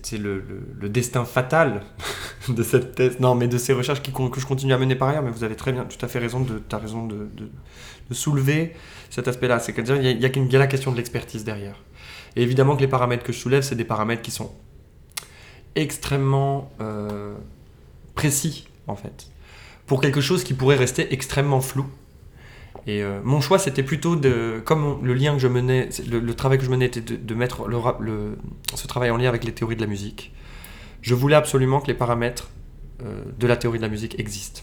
[0.02, 0.42] C'est le,
[0.88, 1.82] destin fatal
[2.48, 3.20] de cette thèse.
[3.20, 5.22] Non, mais de ces recherches que je continue à mener par ailleurs.
[5.22, 7.28] Mais vous avez très bien, tout à fait raison de, t'as raison de,
[8.10, 8.74] soulever
[9.10, 9.58] cet aspect-là.
[9.60, 11.76] C'est qu'il y, a- il y, il y a la question de l'expertise derrière.
[12.36, 14.52] Et évidemment que les paramètres que je soulève, c'est des paramètres qui sont
[15.74, 17.34] extrêmement euh,
[18.14, 19.28] précis, en fait
[19.86, 21.86] pour quelque chose qui pourrait rester extrêmement flou.
[22.86, 26.58] Et euh, mon choix, c'était plutôt de, comme le lien que je menais, le, travail
[26.58, 28.36] que je menais était de, mettre le, le-
[28.74, 30.32] ce travail en lien avec les théories de la musique.
[31.00, 32.50] Je voulais absolument que les paramètres
[33.02, 34.62] euh, de la théorie de la musique existent.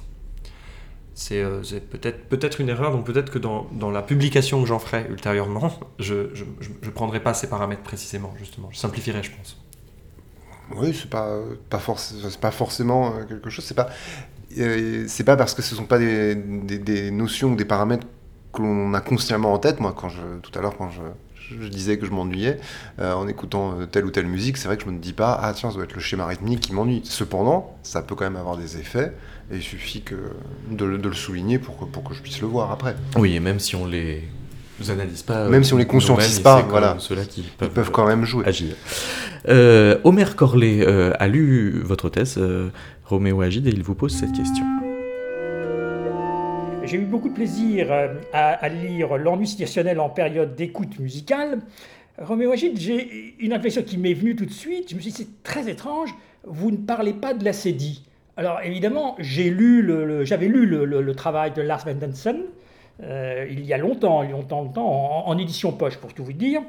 [1.14, 1.62] C'est euh,
[1.92, 5.80] peut-être peut-être une erreur, donc peut-être que dans, dans la publication que j'en ferai ultérieurement,
[6.00, 6.30] je
[6.82, 8.70] je prendrai pas ces paramètres précisément, justement.
[8.72, 9.58] Je simplifierai, je pense.
[10.76, 11.38] Oui, c'est pas,
[11.70, 11.82] pas,
[12.40, 13.66] pas forcément quelque chose.
[13.66, 13.90] C'est pas,
[15.08, 18.08] c'est pas parce que ce sont pas des, notions ou des paramètres
[18.54, 19.80] que l'on a consciemment en tête.
[19.80, 21.02] Moi, quand je, tout à l'heure, quand je,
[21.68, 22.60] disais que je m'ennuyais
[23.00, 25.38] euh, en écoutant euh, telle ou telle musique, c'est vrai que je me dis pas,
[25.42, 27.02] ah tiens, ça doit être le schéma rythmique qui m'ennuie.
[27.04, 29.12] Cependant, ça peut quand même avoir des effets
[29.52, 30.16] et il suffit que
[30.70, 32.96] de, le- de le souligner pour que, pour que je puisse le voir après.
[33.18, 34.24] Oui, et même si on les
[34.90, 36.96] analyse pas, Même si on les conscientise pas, voilà.
[36.98, 38.46] ceux-là qui Ils peuvent, peuvent quand même jouer.
[38.48, 38.74] agir.
[39.50, 42.70] Euh, Omer Corlet euh, a lu votre thèse, euh,
[43.06, 44.66] Roméo Agide, et il vous pose cette question.
[46.84, 51.60] J'ai eu beaucoup de plaisir euh, à, à lire L'ennui situationnel en période d'écoute musicale.
[52.18, 54.90] Roméo Agide, j'ai une réflexion qui m'est venue tout de suite.
[54.90, 56.10] Je me suis dit, c'est très étrange,
[56.46, 58.04] vous ne parlez pas de la CEDI.
[58.38, 62.38] Alors évidemment, j'ai lu le, le- j'avais lu le, le- le travail de Lars Vendensen
[63.04, 66.62] euh, il y a longtemps, longtemps, longtemps, en, édition poche pour tout vous dire.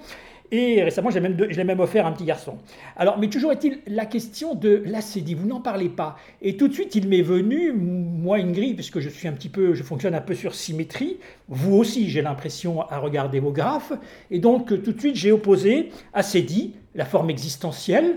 [0.51, 2.59] Et récemment, je l'ai même, offert à un petit garçon.
[2.97, 6.17] Alors, mais toujours est-il la question de la CEDI, vous n'en parlez pas.
[6.43, 9.73] Et tout de suite, il m'est venu, moi, Ingrid, puisque je suis un petit peu,
[9.73, 11.17] je fonctionne un peu sur symétrie,
[11.49, 13.95] vous aussi, j'ai l'impression à regarder vos graphes,
[14.31, 18.17] et donc tout de suite, j'ai opposé à CEDI la forme existentielle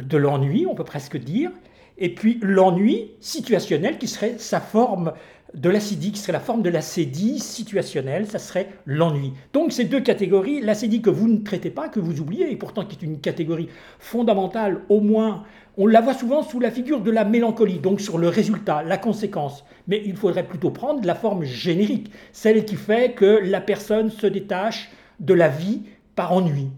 [0.00, 1.50] de l'ennui, on peut presque dire,
[1.98, 5.12] et puis l'ennui situationnel qui serait sa forme
[5.54, 9.32] de l'acédie, qui serait la forme de l'acédie situationnelle, ça serait l'ennui.
[9.52, 12.84] Donc ces deux catégories, l'acédie que vous ne traitez pas, que vous oubliez, et pourtant
[12.84, 13.68] qui est une catégorie
[13.98, 15.44] fondamentale, au moins,
[15.76, 18.98] on la voit souvent sous la figure de la mélancolie, donc sur le résultat, la
[18.98, 19.64] conséquence.
[19.86, 24.26] Mais il faudrait plutôt prendre la forme générique, celle qui fait que la personne se
[24.26, 24.90] détache
[25.20, 25.82] de la vie
[26.14, 26.68] par ennui,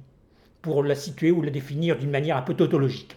[0.62, 3.16] pour la situer ou la définir d'une manière un peu tautologique.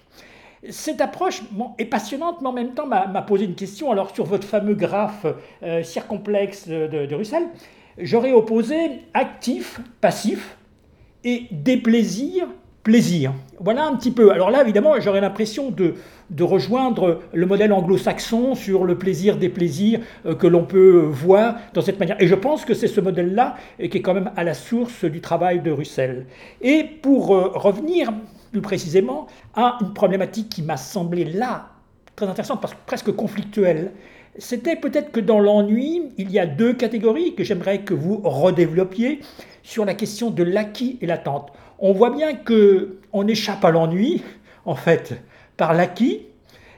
[0.69, 1.41] Cette approche
[1.77, 3.91] est passionnante, mais en même temps m'a posé une question.
[3.91, 5.25] Alors, sur votre fameux graphe
[5.61, 7.43] euh, circomplexe de, de Russell,
[7.97, 8.75] j'aurais opposé
[9.13, 10.57] actif, passif
[11.23, 12.47] et déplaisir,
[12.83, 13.33] plaisir.
[13.59, 14.31] Voilà un petit peu.
[14.31, 15.95] Alors là, évidemment, j'aurais l'impression de,
[16.29, 21.55] de rejoindre le modèle anglo-saxon sur le plaisir des plaisirs euh, que l'on peut voir
[21.73, 22.21] dans cette manière.
[22.21, 25.05] Et je pense que c'est ce modèle-là euh, qui est quand même à la source
[25.05, 26.25] du travail de Russell.
[26.61, 28.11] Et pour euh, revenir
[28.53, 31.71] plus précisément à une problématique qui m'a semblé là
[32.15, 33.91] très intéressante, parce que presque conflictuelle.
[34.37, 39.19] C'était peut-être que dans l'ennui, il y a deux catégories que j'aimerais que vous redéveloppiez
[39.63, 41.51] sur la question de l'acquis et l'attente.
[41.79, 44.23] On voit bien que on échappe à l'ennui,
[44.65, 45.19] en fait,
[45.57, 46.21] par l'acquis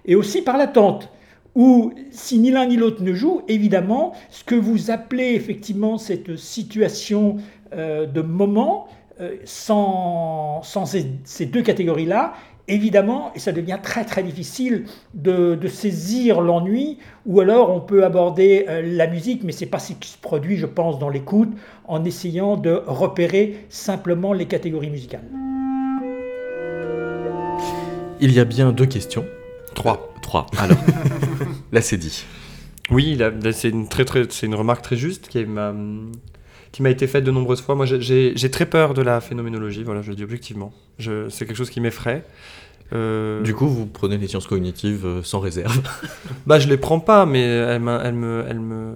[0.06, 1.10] et aussi par l'attente
[1.56, 6.36] où si ni l'un ni l'autre ne joue, évidemment, ce que vous appelez effectivement cette
[6.36, 7.38] situation
[7.74, 8.88] euh, de moments.
[9.22, 12.34] Euh, sans, sans ces, ces deux catégories-là,
[12.68, 18.04] évidemment, et ça devient très très difficile de, de saisir l'ennui, ou alors on peut
[18.04, 21.50] aborder euh, la musique, mais c'est pas ce qui se produit, je pense, dans l'écoute,
[21.86, 25.24] en essayant de repérer simplement les catégories musicales.
[28.20, 29.26] Il y a bien deux questions.
[29.76, 30.14] Trois.
[30.22, 30.48] Trois.
[30.58, 30.78] Alors,
[31.72, 32.26] là c'est dit.
[32.92, 35.74] Oui, là, là, c'est une, très, très, c'est une remarque très juste qui m'a,
[36.76, 37.74] qui m'a été faite de nombreuses fois.
[37.76, 40.74] Moi, j'ai- très peur de la phénoménologie, voilà, je le dis objectivement.
[41.00, 42.26] Je- C'est quelque chose qui m'effraie.
[42.92, 45.80] Euh, Du coup, vous prenez les sciences cognitives euh, sans réserve.
[46.48, 48.14] Bah, je les prends pas, mais elles, me, elles
[48.60, 48.96] me,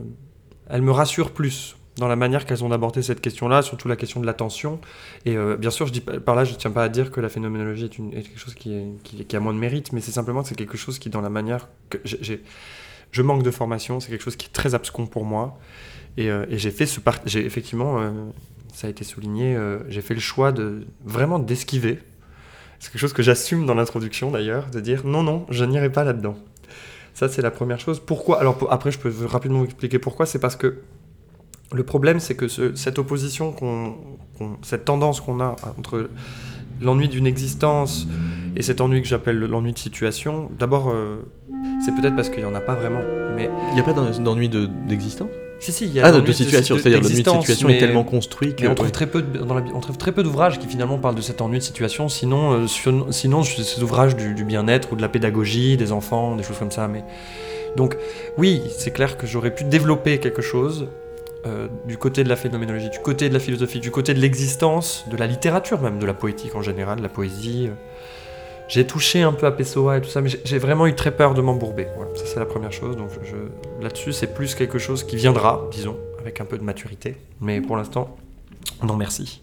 [0.69, 4.19] elles me rassurent plus dans la manière qu'elles ont d'aborder cette question-là, surtout la question
[4.19, 4.81] de l'attention.
[5.25, 7.29] Et euh, bien sûr, je dis par là, je tiens pas à dire que la
[7.29, 10.01] phénoménologie est, une, est quelque chose qui, est, qui, qui a moins de mérite, mais
[10.01, 12.43] c'est simplement que c'est quelque chose qui, dans la manière que j'ai,
[13.11, 15.57] je manque de formation, c'est quelque chose qui est très abscon pour moi.
[16.17, 18.11] Et, euh, et j'ai fait ce part, j'ai effectivement, euh,
[18.73, 21.99] ça a été souligné, euh, j'ai fait le choix de vraiment d'esquiver.
[22.79, 26.03] C'est quelque chose que j'assume dans l'introduction d'ailleurs, de dire non, non, je n'irai pas
[26.03, 26.35] là-dedans.
[27.13, 27.99] Ça, c'est la première chose.
[27.99, 28.39] Pourquoi?
[28.39, 30.25] Alors, après, je peux rapidement vous expliquer pourquoi.
[30.25, 30.77] C'est parce que
[31.73, 33.95] le problème, c'est que ce- cette opposition, qu'on-
[34.61, 36.09] cette tendance qu'on a entre
[36.81, 38.07] l'ennui d'une existence
[38.55, 40.93] et cet ennui que j'appelle l'ennui de situation, d'abord,
[41.83, 43.01] c'est peut-être parce qu'il n'y en a pas vraiment.
[43.35, 45.27] Mais Il n'y a pas d'en- d'ennui de- d'existant
[45.59, 47.79] si, si, il y a Ah, de, de situation, c'est-à-dire l'ennui de situation mais- est
[47.79, 48.65] tellement construit que.
[48.65, 48.91] on trouve, ouais.
[48.91, 51.41] très peu de, dans la, on trouve très peu d'ouvrages qui finalement parlent de cet
[51.41, 52.07] ennui de situation.
[52.09, 56.35] Sinon, euh, sur- sinon ces ouvrages du, du bien-être ou de la pédagogie des enfants,
[56.35, 56.87] des choses comme ça.
[56.87, 57.03] Mais
[57.75, 57.97] donc,
[58.37, 60.87] oui, c'est clair que j'aurais pu développer quelque chose
[61.45, 65.05] euh, du côté de la phénoménologie, du côté de la philosophie, du côté de l'existence,
[65.11, 67.67] de la littérature même, de la poétique en général, de la poésie.
[67.69, 67.73] euh.
[68.69, 71.33] J'ai touché un peu à Pessoa et tout ça, mais j'ai- vraiment eu très peur
[71.33, 71.87] de m'embourber.
[71.95, 72.95] Voilà, ça c'est la première chose.
[72.95, 77.17] Donc je- là-dessus, c'est plus quelque chose qui viendra, disons, avec un peu de maturité.
[77.41, 78.15] Mais pour l'instant,
[78.83, 79.41] non merci.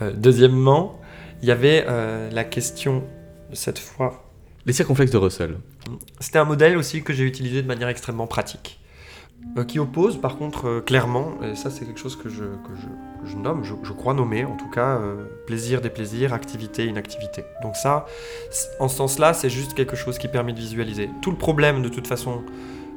[0.00, 1.00] Euh, deuxièmement,
[1.42, 3.02] il y avait euh, la question,
[3.52, 4.22] cette fois,
[4.64, 5.56] Les circonflexes de Russell.
[6.20, 8.78] c'était un modèle aussi que j'ai utilisé de manière extrêmement pratique.
[9.56, 12.44] Euh, qui oppose par contre euh, clairement, et ça c'est quelque chose que je,
[13.36, 17.44] nomme, je, crois nommer en tout cas, euh, plaisir, déplaisir, activité, inactivité.
[17.62, 18.04] Donc ça,
[18.80, 21.08] en ce sens-là, c'est juste quelque chose qui permet de visualiser.
[21.22, 22.42] Tout le problème de toute façon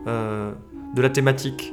[0.05, 1.71] de la thématique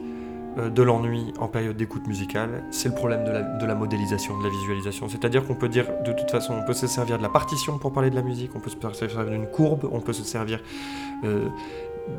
[0.59, 5.09] de l'ennui en période d'écoute musicale, c'est le problème de la, modélisation, de la visualisation.
[5.09, 7.93] C'est-à-dire qu'on peut dire, de toute façon, on peut se servir de la partition pour
[7.93, 10.61] parler de la musique, on peut se servir d'une courbe, on peut se servir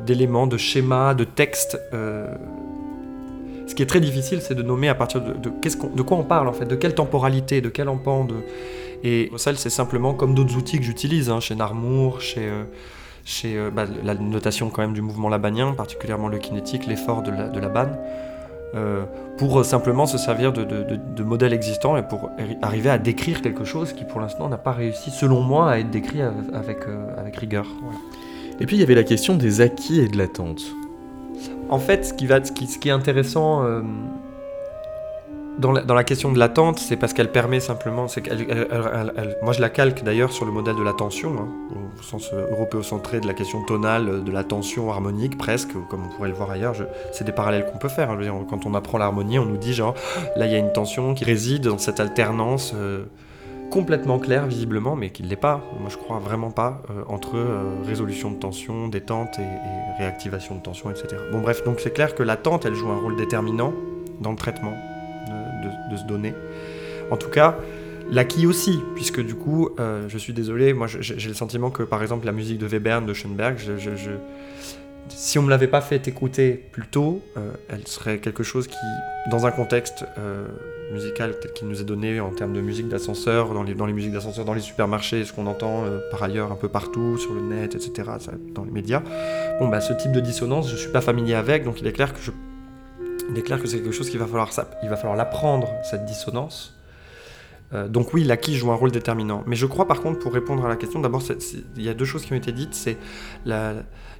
[0.06, 1.78] d'éléments, de schémas, de textes.
[1.92, 2.26] euh.
[3.66, 6.24] Ce qui est très difficile, c'est de nommer à partir de, de, de quoi on
[6.24, 8.24] parle en fait, de quelle temporalité, de quel empan.
[8.24, 8.36] De...
[9.04, 12.64] Et Russell, c'est simplement comme d'autres outils que j'utilise, hein, chez Narmour, chez, euh,
[13.26, 17.30] chez euh, bah, la notation quand même du mouvement labanien, particulièrement le kinétique, l'effort de
[17.30, 17.98] la, banne,
[19.36, 23.92] pour simplement se servir de, modèles existants et pour arri- arriver à décrire quelque chose
[23.92, 26.84] qui pour l'instant n'a pas réussi, selon moi, à être décrit avec,
[27.36, 27.66] rigueur.
[28.60, 30.62] Et puis il y avait la question des acquis et de l'attente.
[31.70, 33.82] En fait, ce qui, est intéressant euh,
[35.58, 38.06] dans, la, la question de l'attente, c'est parce qu'elle permet simplement.
[39.42, 41.48] moi, je la calque d'ailleurs sur le modèle de l'attention, hein,
[41.98, 46.34] au sens européocentré de la question tonale, de l'attention harmonique presque, comme on pourrait le
[46.34, 46.74] voir ailleurs.
[47.12, 48.16] c'est des parallèles qu'on peut faire.
[48.48, 49.94] quand on apprend l'harmonie, on nous dit genre,
[50.36, 52.72] là, il y a une tension qui réside dans cette alternance.
[52.74, 53.04] euh,
[53.70, 57.36] complètement claire visiblement, mais qui ne l'est pas, moi je crois vraiment pas, euh, entre
[57.36, 61.16] euh, résolution de tension, détente et, réactivation de tension, etc.
[61.32, 63.74] Bon bref, donc c'est clair que l'attente, elle joue un rôle déterminant
[64.20, 64.72] dans le traitement
[65.26, 66.34] de, de- de ce donné.
[67.10, 67.56] En tout cas,
[68.10, 72.00] l'acquis aussi, puisque du coup, euh, je suis désolé, moi j'ai le sentiment que par
[72.02, 73.56] exemple la musique de Webern, de Schoenberg,
[75.08, 77.22] si on me l'avait pas fait écouter plus tôt,
[77.70, 78.76] elle serait quelque chose qui,
[79.30, 80.04] dans un contexte
[80.92, 84.44] musical tel qu'il nous est donné en termes de musique d'ascenseur, dans les, musiques d'ascenseur,
[84.44, 87.74] dans les supermarchés, ce qu'on entend euh, par ailleurs un peu partout, sur le net,
[87.74, 88.10] etc.,
[88.54, 89.02] dans les médias,
[89.58, 92.12] bon bah ce type de dissonance, je suis pas familier avec, donc il est clair
[92.14, 92.20] que
[93.68, 96.77] c'est quelque chose qu'il va falloir, va falloir l'apprendre cette dissonance.
[97.74, 99.42] Euh, donc oui, l'acquis joue un rôle déterminant.
[99.46, 101.22] Mais je crois par contre, pour répondre à la question, d'abord,
[101.76, 102.74] il y a deux choses qui ont été dites.
[102.74, 102.96] C'est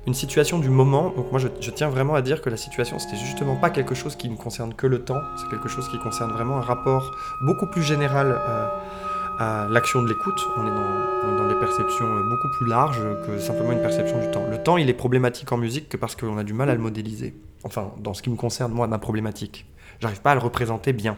[0.06, 1.12] une situation du moment.
[1.16, 4.16] Donc moi, je, tiens vraiment à dire que la situation, c'était justement pas quelque chose
[4.16, 5.20] qui ne concerne que le temps.
[5.36, 8.68] C'est quelque chose qui concerne vraiment un rapport beaucoup plus général euh,
[9.38, 10.40] à l'action de l'écoute.
[10.56, 13.80] On est dans, on est dans des perceptions euh, beaucoup plus larges que simplement une
[13.80, 14.46] perception du temps.
[14.50, 16.80] Le temps, il est problématique en musique que parce qu'on a du mal à le
[16.80, 17.34] modéliser.
[17.64, 19.66] Enfin, dans ce qui me concerne, moi, ma problématique.
[20.00, 21.16] J'arrive pas à le représenter bien.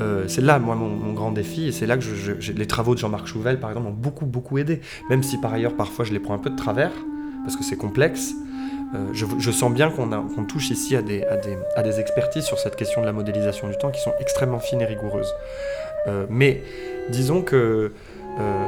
[0.00, 2.04] Euh, c'est là, moi, mon, grand défi, et c'est là que
[2.56, 4.80] les travaux de Jean-Marc Chouvel, par exemple, m'ont beaucoup, beaucoup aidé.
[5.10, 6.92] Même si, par ailleurs, parfois, je les prends un peu de travers,
[7.44, 8.34] parce que c'est complexe.
[8.94, 13.12] euh, je, sens bien qu'on touche ici à des, expertises sur cette question de la
[13.12, 15.32] modélisation du temps qui sont extrêmement fines et rigoureuses.
[16.08, 16.62] Euh, mais
[17.10, 17.92] disons que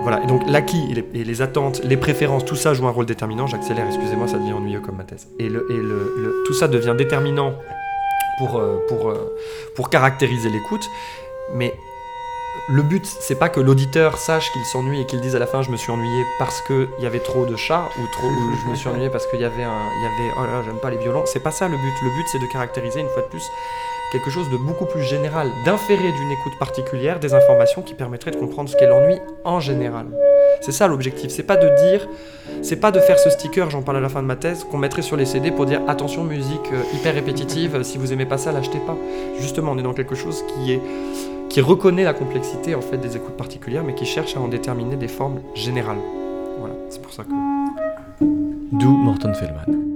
[0.02, 0.82] voilà, et donc l'acquis
[1.14, 3.46] et les, attentes, les préférences, tout ça joue un rôle déterminant.
[3.46, 5.28] J'accélère, excusez-moi, ça devient ennuyeux comme ma thèse.
[5.38, 7.54] Et, tout ça devient déterminant
[8.36, 10.84] pour caractériser l'écoute.
[11.50, 11.74] Mais
[12.68, 15.62] le but, c'est pas que l'auditeur sache qu'il s'ennuie et qu'il dise à la fin
[15.62, 18.02] je me suis ennuyé parce qu'il y avait trop de chats ou
[18.64, 20.62] je me suis ennuyé parce qu'il y avait un, il y avait oh là là
[20.64, 21.24] j'aime pas les violons.
[21.26, 21.94] C'est pas ça le but.
[22.02, 23.42] Le but c'est de caractériser une fois de plus
[24.12, 28.36] quelque chose de beaucoup plus général, d'inférer d'une écoute particulière des informations qui permettraient de
[28.36, 30.06] comprendre ce qu'est l'ennui en général.
[30.60, 31.30] C'est ça l'objectif.
[31.30, 32.06] C'est pas de dire,
[32.60, 34.76] c'est pas de faire ce sticker, j'en parle à la fin de ma thèse, qu'on
[34.76, 38.38] mettrait sur les CD pour dire attention musique euh, hyper répétitive, si vous aimez pas
[38.38, 38.96] ça, l'achetez pas.
[39.40, 40.80] Justement, on est dans quelque chose qui est
[41.48, 44.96] qui reconnaît la complexité en fait des écoutes particulières, mais qui cherche à en déterminer
[44.96, 45.98] des formes générales.
[46.58, 48.24] Voilà, c'est pour ça que.
[48.72, 49.91] D'où Morton Feldman.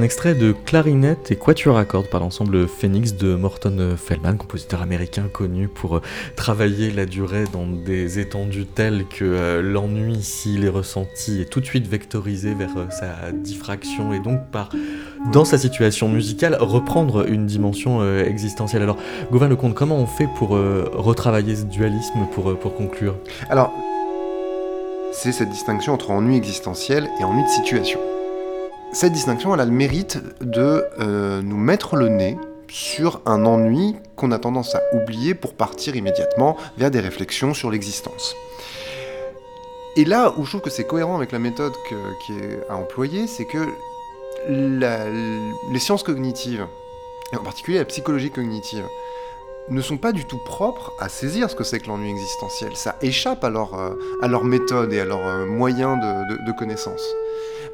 [0.00, 4.80] Un extrait de Clarinette et Quatuor à cordes par l'ensemble Phoenix de Morton Feldman, compositeur
[4.80, 6.02] américain connu pour euh,
[6.36, 11.60] travailler la durée dans des étendues telles que euh, l'ennui, s'il est ressenti, est tout
[11.60, 14.70] de suite vectorisé vers euh, sa diffraction et donc par,
[15.34, 18.80] dans sa situation musicale, reprendre une dimension existentielle.
[18.80, 18.96] Alors,
[19.30, 23.16] Gauvin Lecomte, comment on fait pour retravailler ce dualisme pour, pour conclure?
[23.50, 23.70] Alors,
[25.12, 28.00] c'est cette distinction entre ennui existentiel et ennui de situation.
[28.92, 32.36] Cette distinction, elle a le mérite de euh, nous mettre le nez
[32.68, 37.70] sur un ennui qu'on a tendance à oublier pour partir immédiatement vers des réflexions sur
[37.70, 38.34] l'existence.
[39.96, 41.72] Et là où je trouve que c'est cohérent avec la méthode
[42.26, 43.68] qui est à employer, c'est que
[44.48, 46.66] les sciences cognitives,
[47.32, 48.84] et en particulier la psychologie cognitive,
[49.68, 52.74] ne sont pas du tout propres à saisir ce que c'est que l'ennui existentiel.
[52.74, 57.02] Ça échappe à leur, euh, méthode et à leurs euh, moyens de connaissance.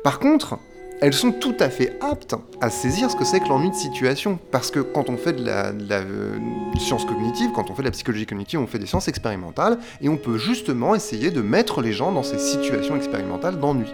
[0.05, 0.59] Par contre,
[1.01, 4.39] elles sont tout à fait aptes à saisir ce que c'est que l'ennui de situation.
[4.51, 6.39] Parce que quand on fait de la, euh,
[6.79, 10.09] science cognitive, quand on fait de la psychologie cognitive, on fait des sciences expérimentales, et
[10.09, 13.93] on peut justement essayer de mettre les gens dans ces situations expérimentales d'ennui.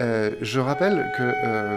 [0.00, 1.22] Euh, je rappelle que...
[1.22, 1.76] euh,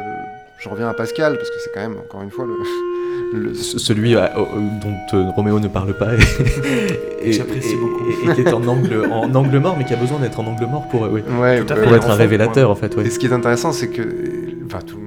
[0.63, 2.53] je reviens à Pascal, parce que c'est quand même, encore une fois, le...
[3.39, 4.45] le- Ce- Celui euh, euh,
[4.81, 6.19] dont euh, Roméo ne parle pas et,
[7.29, 8.03] et- J'apprécie et- beaucoup.
[8.09, 10.45] et- et qui est en angle, en angle mort, mais qui a besoin d'être en
[10.47, 11.87] angle mort pour, euh, oui, Ouais, Tout à ouais, fait.
[11.87, 12.95] pour être un révélateur en fait.
[12.97, 14.01] Et ce qui est intéressant, c'est que.
[14.65, 14.97] Enfin, tout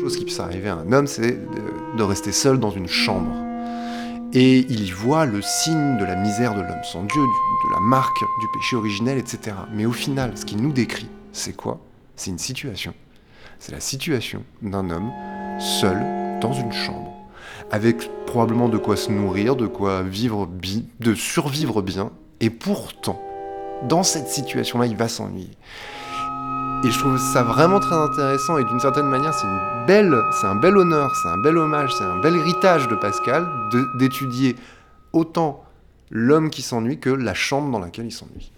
[0.00, 3.30] chose qui puisse arriver à un homme, c'est de, de rester seul dans une chambre.
[4.32, 7.74] Et il y voit le signe de la misère de l'homme, son Dieu, du- de
[7.74, 9.56] la marque du péché originel, etc.
[9.74, 11.80] Mais au final, ce qu'il nous décrit, c'est quoi?
[12.20, 12.92] C'est une situation.
[13.58, 15.10] C'est la situation d'un homme
[15.58, 15.96] seul
[16.42, 17.16] dans une chambre,
[17.70, 22.10] avec probablement de quoi se nourrir, de quoi vivre bi- de survivre bien,
[22.40, 23.18] et pourtant,
[23.88, 25.48] dans cette situation-là, il va s'ennuyer.
[26.84, 29.46] Et je trouve ça vraiment très intéressant et d'une certaine manière, c'est
[29.88, 33.48] c'est un bel honneur, c'est un bel hommage, c'est un bel héritage de Pascal
[33.98, 34.56] d'étudier
[35.14, 35.64] autant
[36.10, 38.52] l'homme qui s'ennuie que la chambre dans laquelle il s'ennuie.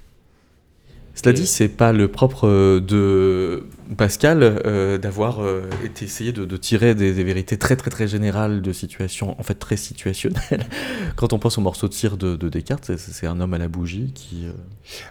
[1.14, 3.64] Cela dit, c'est pas le propre euh, de
[3.98, 8.08] Pascal euh, d'avoir euh, été essayé de, de tirer des, des vérités très très très
[8.08, 10.66] générales de situations, en fait très situationnelles.
[11.16, 13.68] Quand on pense au morceau de cire de, de Descartes, c'est- un homme à la
[13.68, 14.46] bougie qui.
[14.46, 14.52] euh,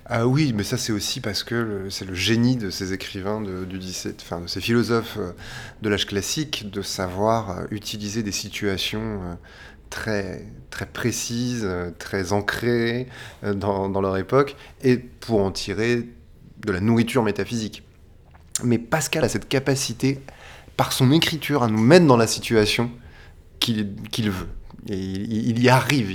[0.06, 3.66] Ah oui, mais ça c'est aussi parce que c'est le génie de ces écrivains de,
[3.66, 5.18] du 17, enfin de ces philosophes
[5.82, 9.38] de l'âge classique de savoir utiliser des situations
[9.92, 13.08] très très précises, euh, très ancrées
[13.44, 16.08] euh, dans, dans leur époque et pour en tirer
[16.66, 17.84] de la nourriture métaphysique.
[18.64, 20.20] Mais Pascal a cette capacité,
[20.78, 22.90] par son écriture, à nous mettre dans la situation
[23.60, 24.48] qu'il qu'il veut.
[24.88, 26.10] Et il, y arrive.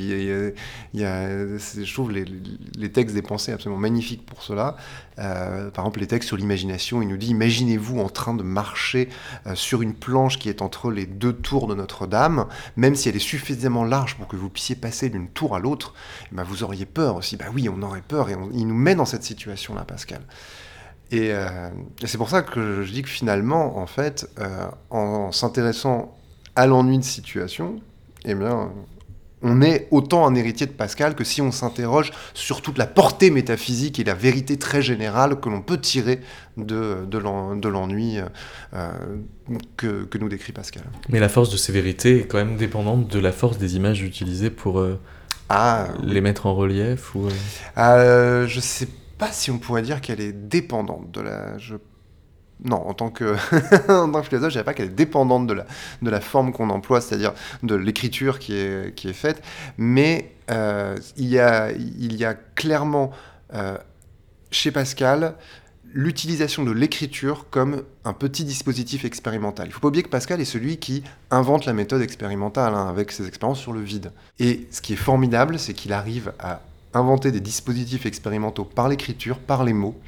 [0.95, 4.77] Je trouve les, textes des pensées absolument magnifiques pour cela.
[5.19, 9.09] Euh, par exemple, les textes sur l'imagination, il nous dit Imaginez-vous en train de marcher
[9.47, 12.47] euh, sur une planche qui est entre les deux tours de Notre-Dame,
[12.77, 15.95] même si elle est suffisamment large pour que vous puissiez passer d'une tour à l'autre,
[16.33, 17.37] eh ben, vous auriez peur aussi.
[17.37, 20.23] Bah oui, on aurait peur, et il nous met dans cette situation-là, Pascal.
[21.13, 21.71] Et, euh,
[22.05, 24.29] c'est pour ça que je dis que finalement, en fait,
[24.91, 26.17] en, s'intéressant
[26.57, 27.81] à l'ennui de situation,
[28.27, 28.71] eh bien,
[29.43, 33.31] on est autant un héritier de Pascal que si on s'interroge sur toute la portée
[33.31, 36.21] métaphysique et la vérité très générale que l'on peut tirer
[36.57, 38.19] de, de l'en- de l'ennui
[38.75, 38.91] euh,
[39.77, 40.85] que, que nous décrit Pascal.
[41.09, 44.03] Mais la force de ces vérités est quand même dépendante de la force des images
[44.03, 44.99] utilisées pour euh,
[45.49, 47.27] Ah, les mettre en relief ou...
[47.27, 47.31] euh,
[47.79, 51.59] Euh, je sais pas si on pourrait dire qu'elle est dépendante de la.
[51.59, 51.77] je-
[52.65, 53.37] Non, en tant que,
[53.91, 55.67] en tant que philosophe, je dirais pas qu'elle est dépendante de la,
[56.03, 59.43] de la forme qu'on emploie, c'est-à-dire de l'écriture qui est, qui est faite,
[59.77, 63.11] mais euh, il, y a, il y a clairement
[63.55, 63.77] euh,
[64.51, 65.35] chez Pascal
[65.93, 69.67] l'utilisation de l'écriture comme un petit dispositif expérimental.
[69.69, 73.13] Il faut pas oublier que Pascal est celui qui invente la méthode expérimentale hein, avec
[73.13, 74.13] ses expériences sur le vide.
[74.39, 76.61] Et ce qui est formidable, c'est qu'il arrive à
[76.93, 79.99] inventer des dispositifs expérimentaux par l'écriture, par les mots.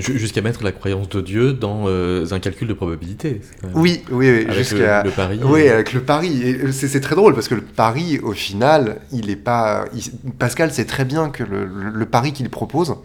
[0.00, 3.40] Ju- Jusqu'à mettre la croyance de Dieu dans euh, un calcul de probabilité.
[3.74, 5.40] Oui, oui, oui, Avec le, le pari.
[5.44, 6.42] Oui, euh, avec le pari.
[6.44, 9.84] Euh, c'est très drôle parce que le pari, au final, il est pas.
[9.94, 12.96] il- Pascal sait très bien que le, le- le pari qu'il propose,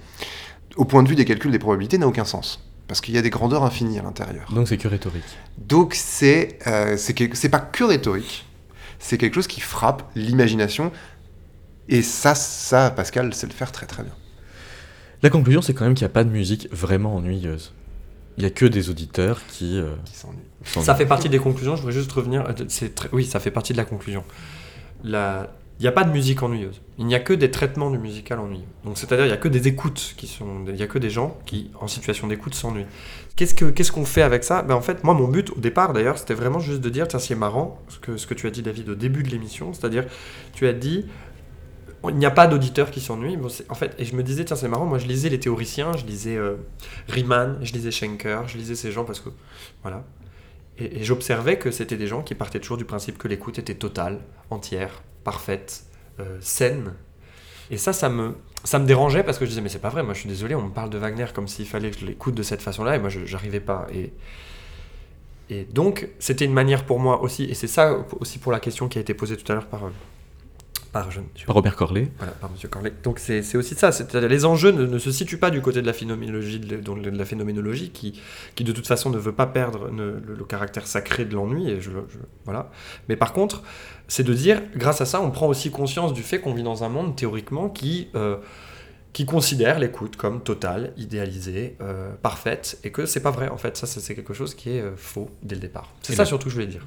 [0.76, 2.60] au point de vue des calculs des probabilités, n'a aucun sens.
[2.88, 4.52] Parce qu'il y a des grandeurs infinies à l'intérieur.
[4.54, 5.24] Donc c'est que rhétorique.
[5.58, 8.46] Donc c'est euh, c'est pas que rhétorique,
[9.00, 10.92] c'est quelque chose qui frappe l'imagination.
[11.90, 14.14] Et ça, ça, Pascal sait le faire très très bien.
[15.24, 17.74] La conclusion, c'est quand même qu'il n'y a pas de musique vraiment ennuyeuse.
[18.38, 19.78] Il n'y a que des auditeurs qui...
[19.80, 20.38] euh, Qui s'ennuie.
[20.66, 20.86] s'ennuient.
[20.86, 22.44] Ça fait partie des conclusions, je voudrais juste revenir.
[22.48, 22.54] euh,
[22.96, 24.24] très- Oui, ça fait partie de la conclusion.
[25.04, 25.50] La-
[25.80, 26.82] Il n'y a pas de musique ennuyeuse.
[27.00, 28.64] Il n'y a que des traitements du musical ennuyeux.
[28.86, 30.64] Donc, c'est-à-dire, il n'y a que des écoutes qui sont.
[30.68, 32.86] Il n'y a que des gens qui, en situation d'écoute, s'ennuient.
[33.36, 34.62] Qu'est-ce que- qu'est-ce qu'on fait avec ça?
[34.62, 37.20] Ben, En fait, moi, mon but au départ, d'ailleurs, c'était vraiment juste de dire tiens,
[37.20, 39.74] c'est marrant ce que, ce que tu as dit, David, au début de l'émission.
[39.74, 40.06] C'est-à-dire,
[40.54, 41.06] tu as dit
[42.10, 43.38] il n'y a pas d'auditeurs qui s'ennuient.
[43.70, 46.06] En fait, et je me disais, tiens, c'est marrant, moi je lisais les théoriciens, je
[46.06, 46.56] lisais euh,
[47.08, 49.30] Riemann, je lisais Schenker, je lisais ces gens parce que.
[49.82, 50.04] Voilà.
[50.78, 54.20] Et, j'observais que c'était des gens qui partaient toujours du principe que l'écoute était totale,
[54.50, 55.86] entière, parfaite,
[56.20, 56.94] euh, saine.
[57.72, 60.04] Et ça, ça me, ça me dérangeait parce que je disais, mais c'est pas vrai,
[60.04, 62.36] moi je suis désolé, on me parle de Wagner comme s'il fallait que je l'écoute
[62.36, 63.88] de cette façon-là, et moi j'arrivais pas.
[63.94, 64.12] Et,
[65.50, 68.90] et donc, c'était une manière pour moi aussi, et c'est ça aussi pour la question
[68.90, 69.90] qui a été posée tout à l'heure par, euh,
[70.94, 72.10] par je, je- Par Robert Corlet.
[72.18, 72.94] voilà, par Monsieur Corley.
[73.04, 75.86] Donc c'est aussi ça, c'est-à-dire les enjeux ne, ne se situent pas du côté de
[75.88, 78.22] la phénoménologie, de, de la phénoménologie qui,
[78.56, 81.70] qui de toute façon ne veut pas perdre ne- le, le caractère sacré de l'ennui,
[81.70, 81.90] et je,
[82.46, 82.70] voilà.
[83.10, 83.64] Mais par contre,
[84.08, 86.84] c'est de dire, grâce à ça, on prend aussi conscience du fait qu'on vit dans
[86.84, 88.38] un monde théoriquement qui, euh,
[89.14, 93.78] qui considère l'écoute comme totale, idéalisée, euh, parfaite, et que c'est pas vrai en fait.
[93.78, 95.92] Ça, c'est c'est quelque chose qui est euh, faux dès le départ.
[96.02, 96.86] C'est ça surtout que je voulais dire.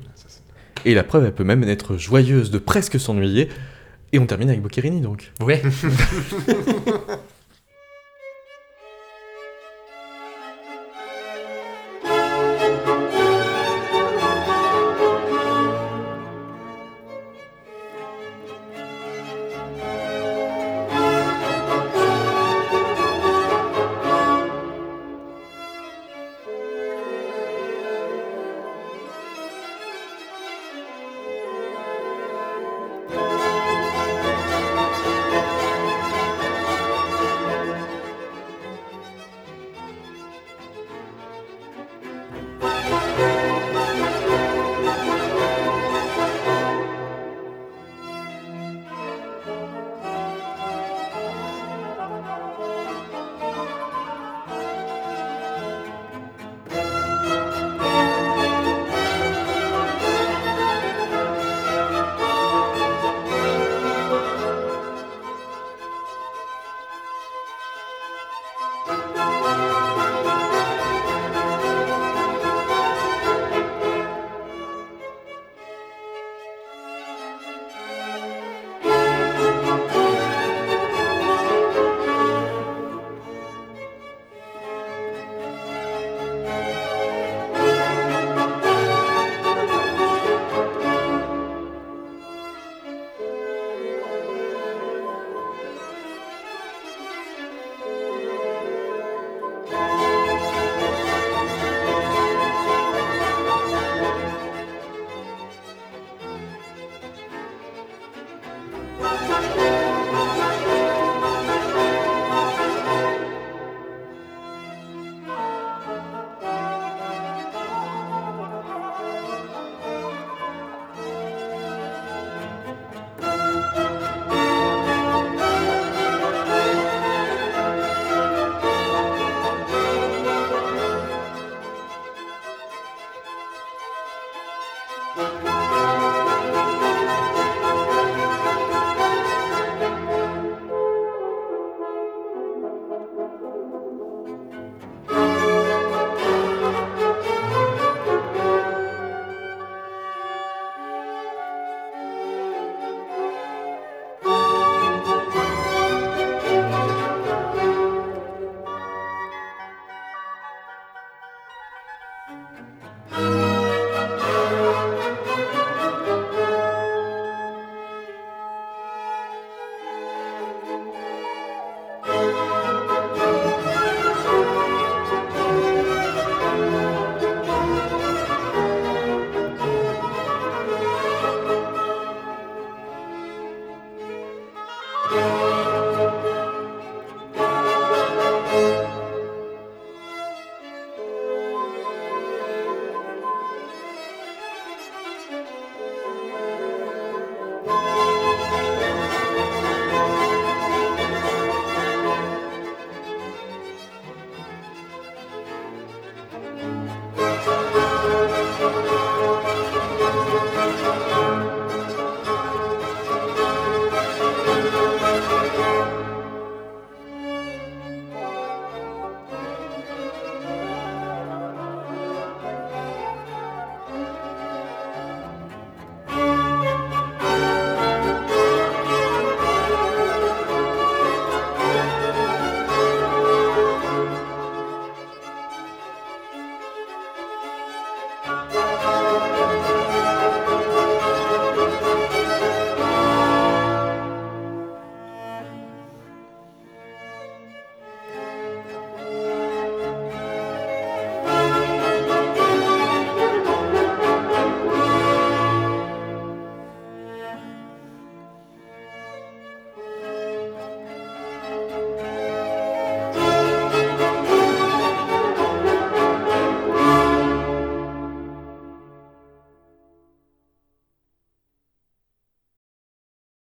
[0.84, 3.48] Et la preuve, elle peut même être joyeuse de presque s'ennuyer.
[4.12, 5.32] Et on termine avec Boccherini, donc.
[5.40, 5.62] Ouais.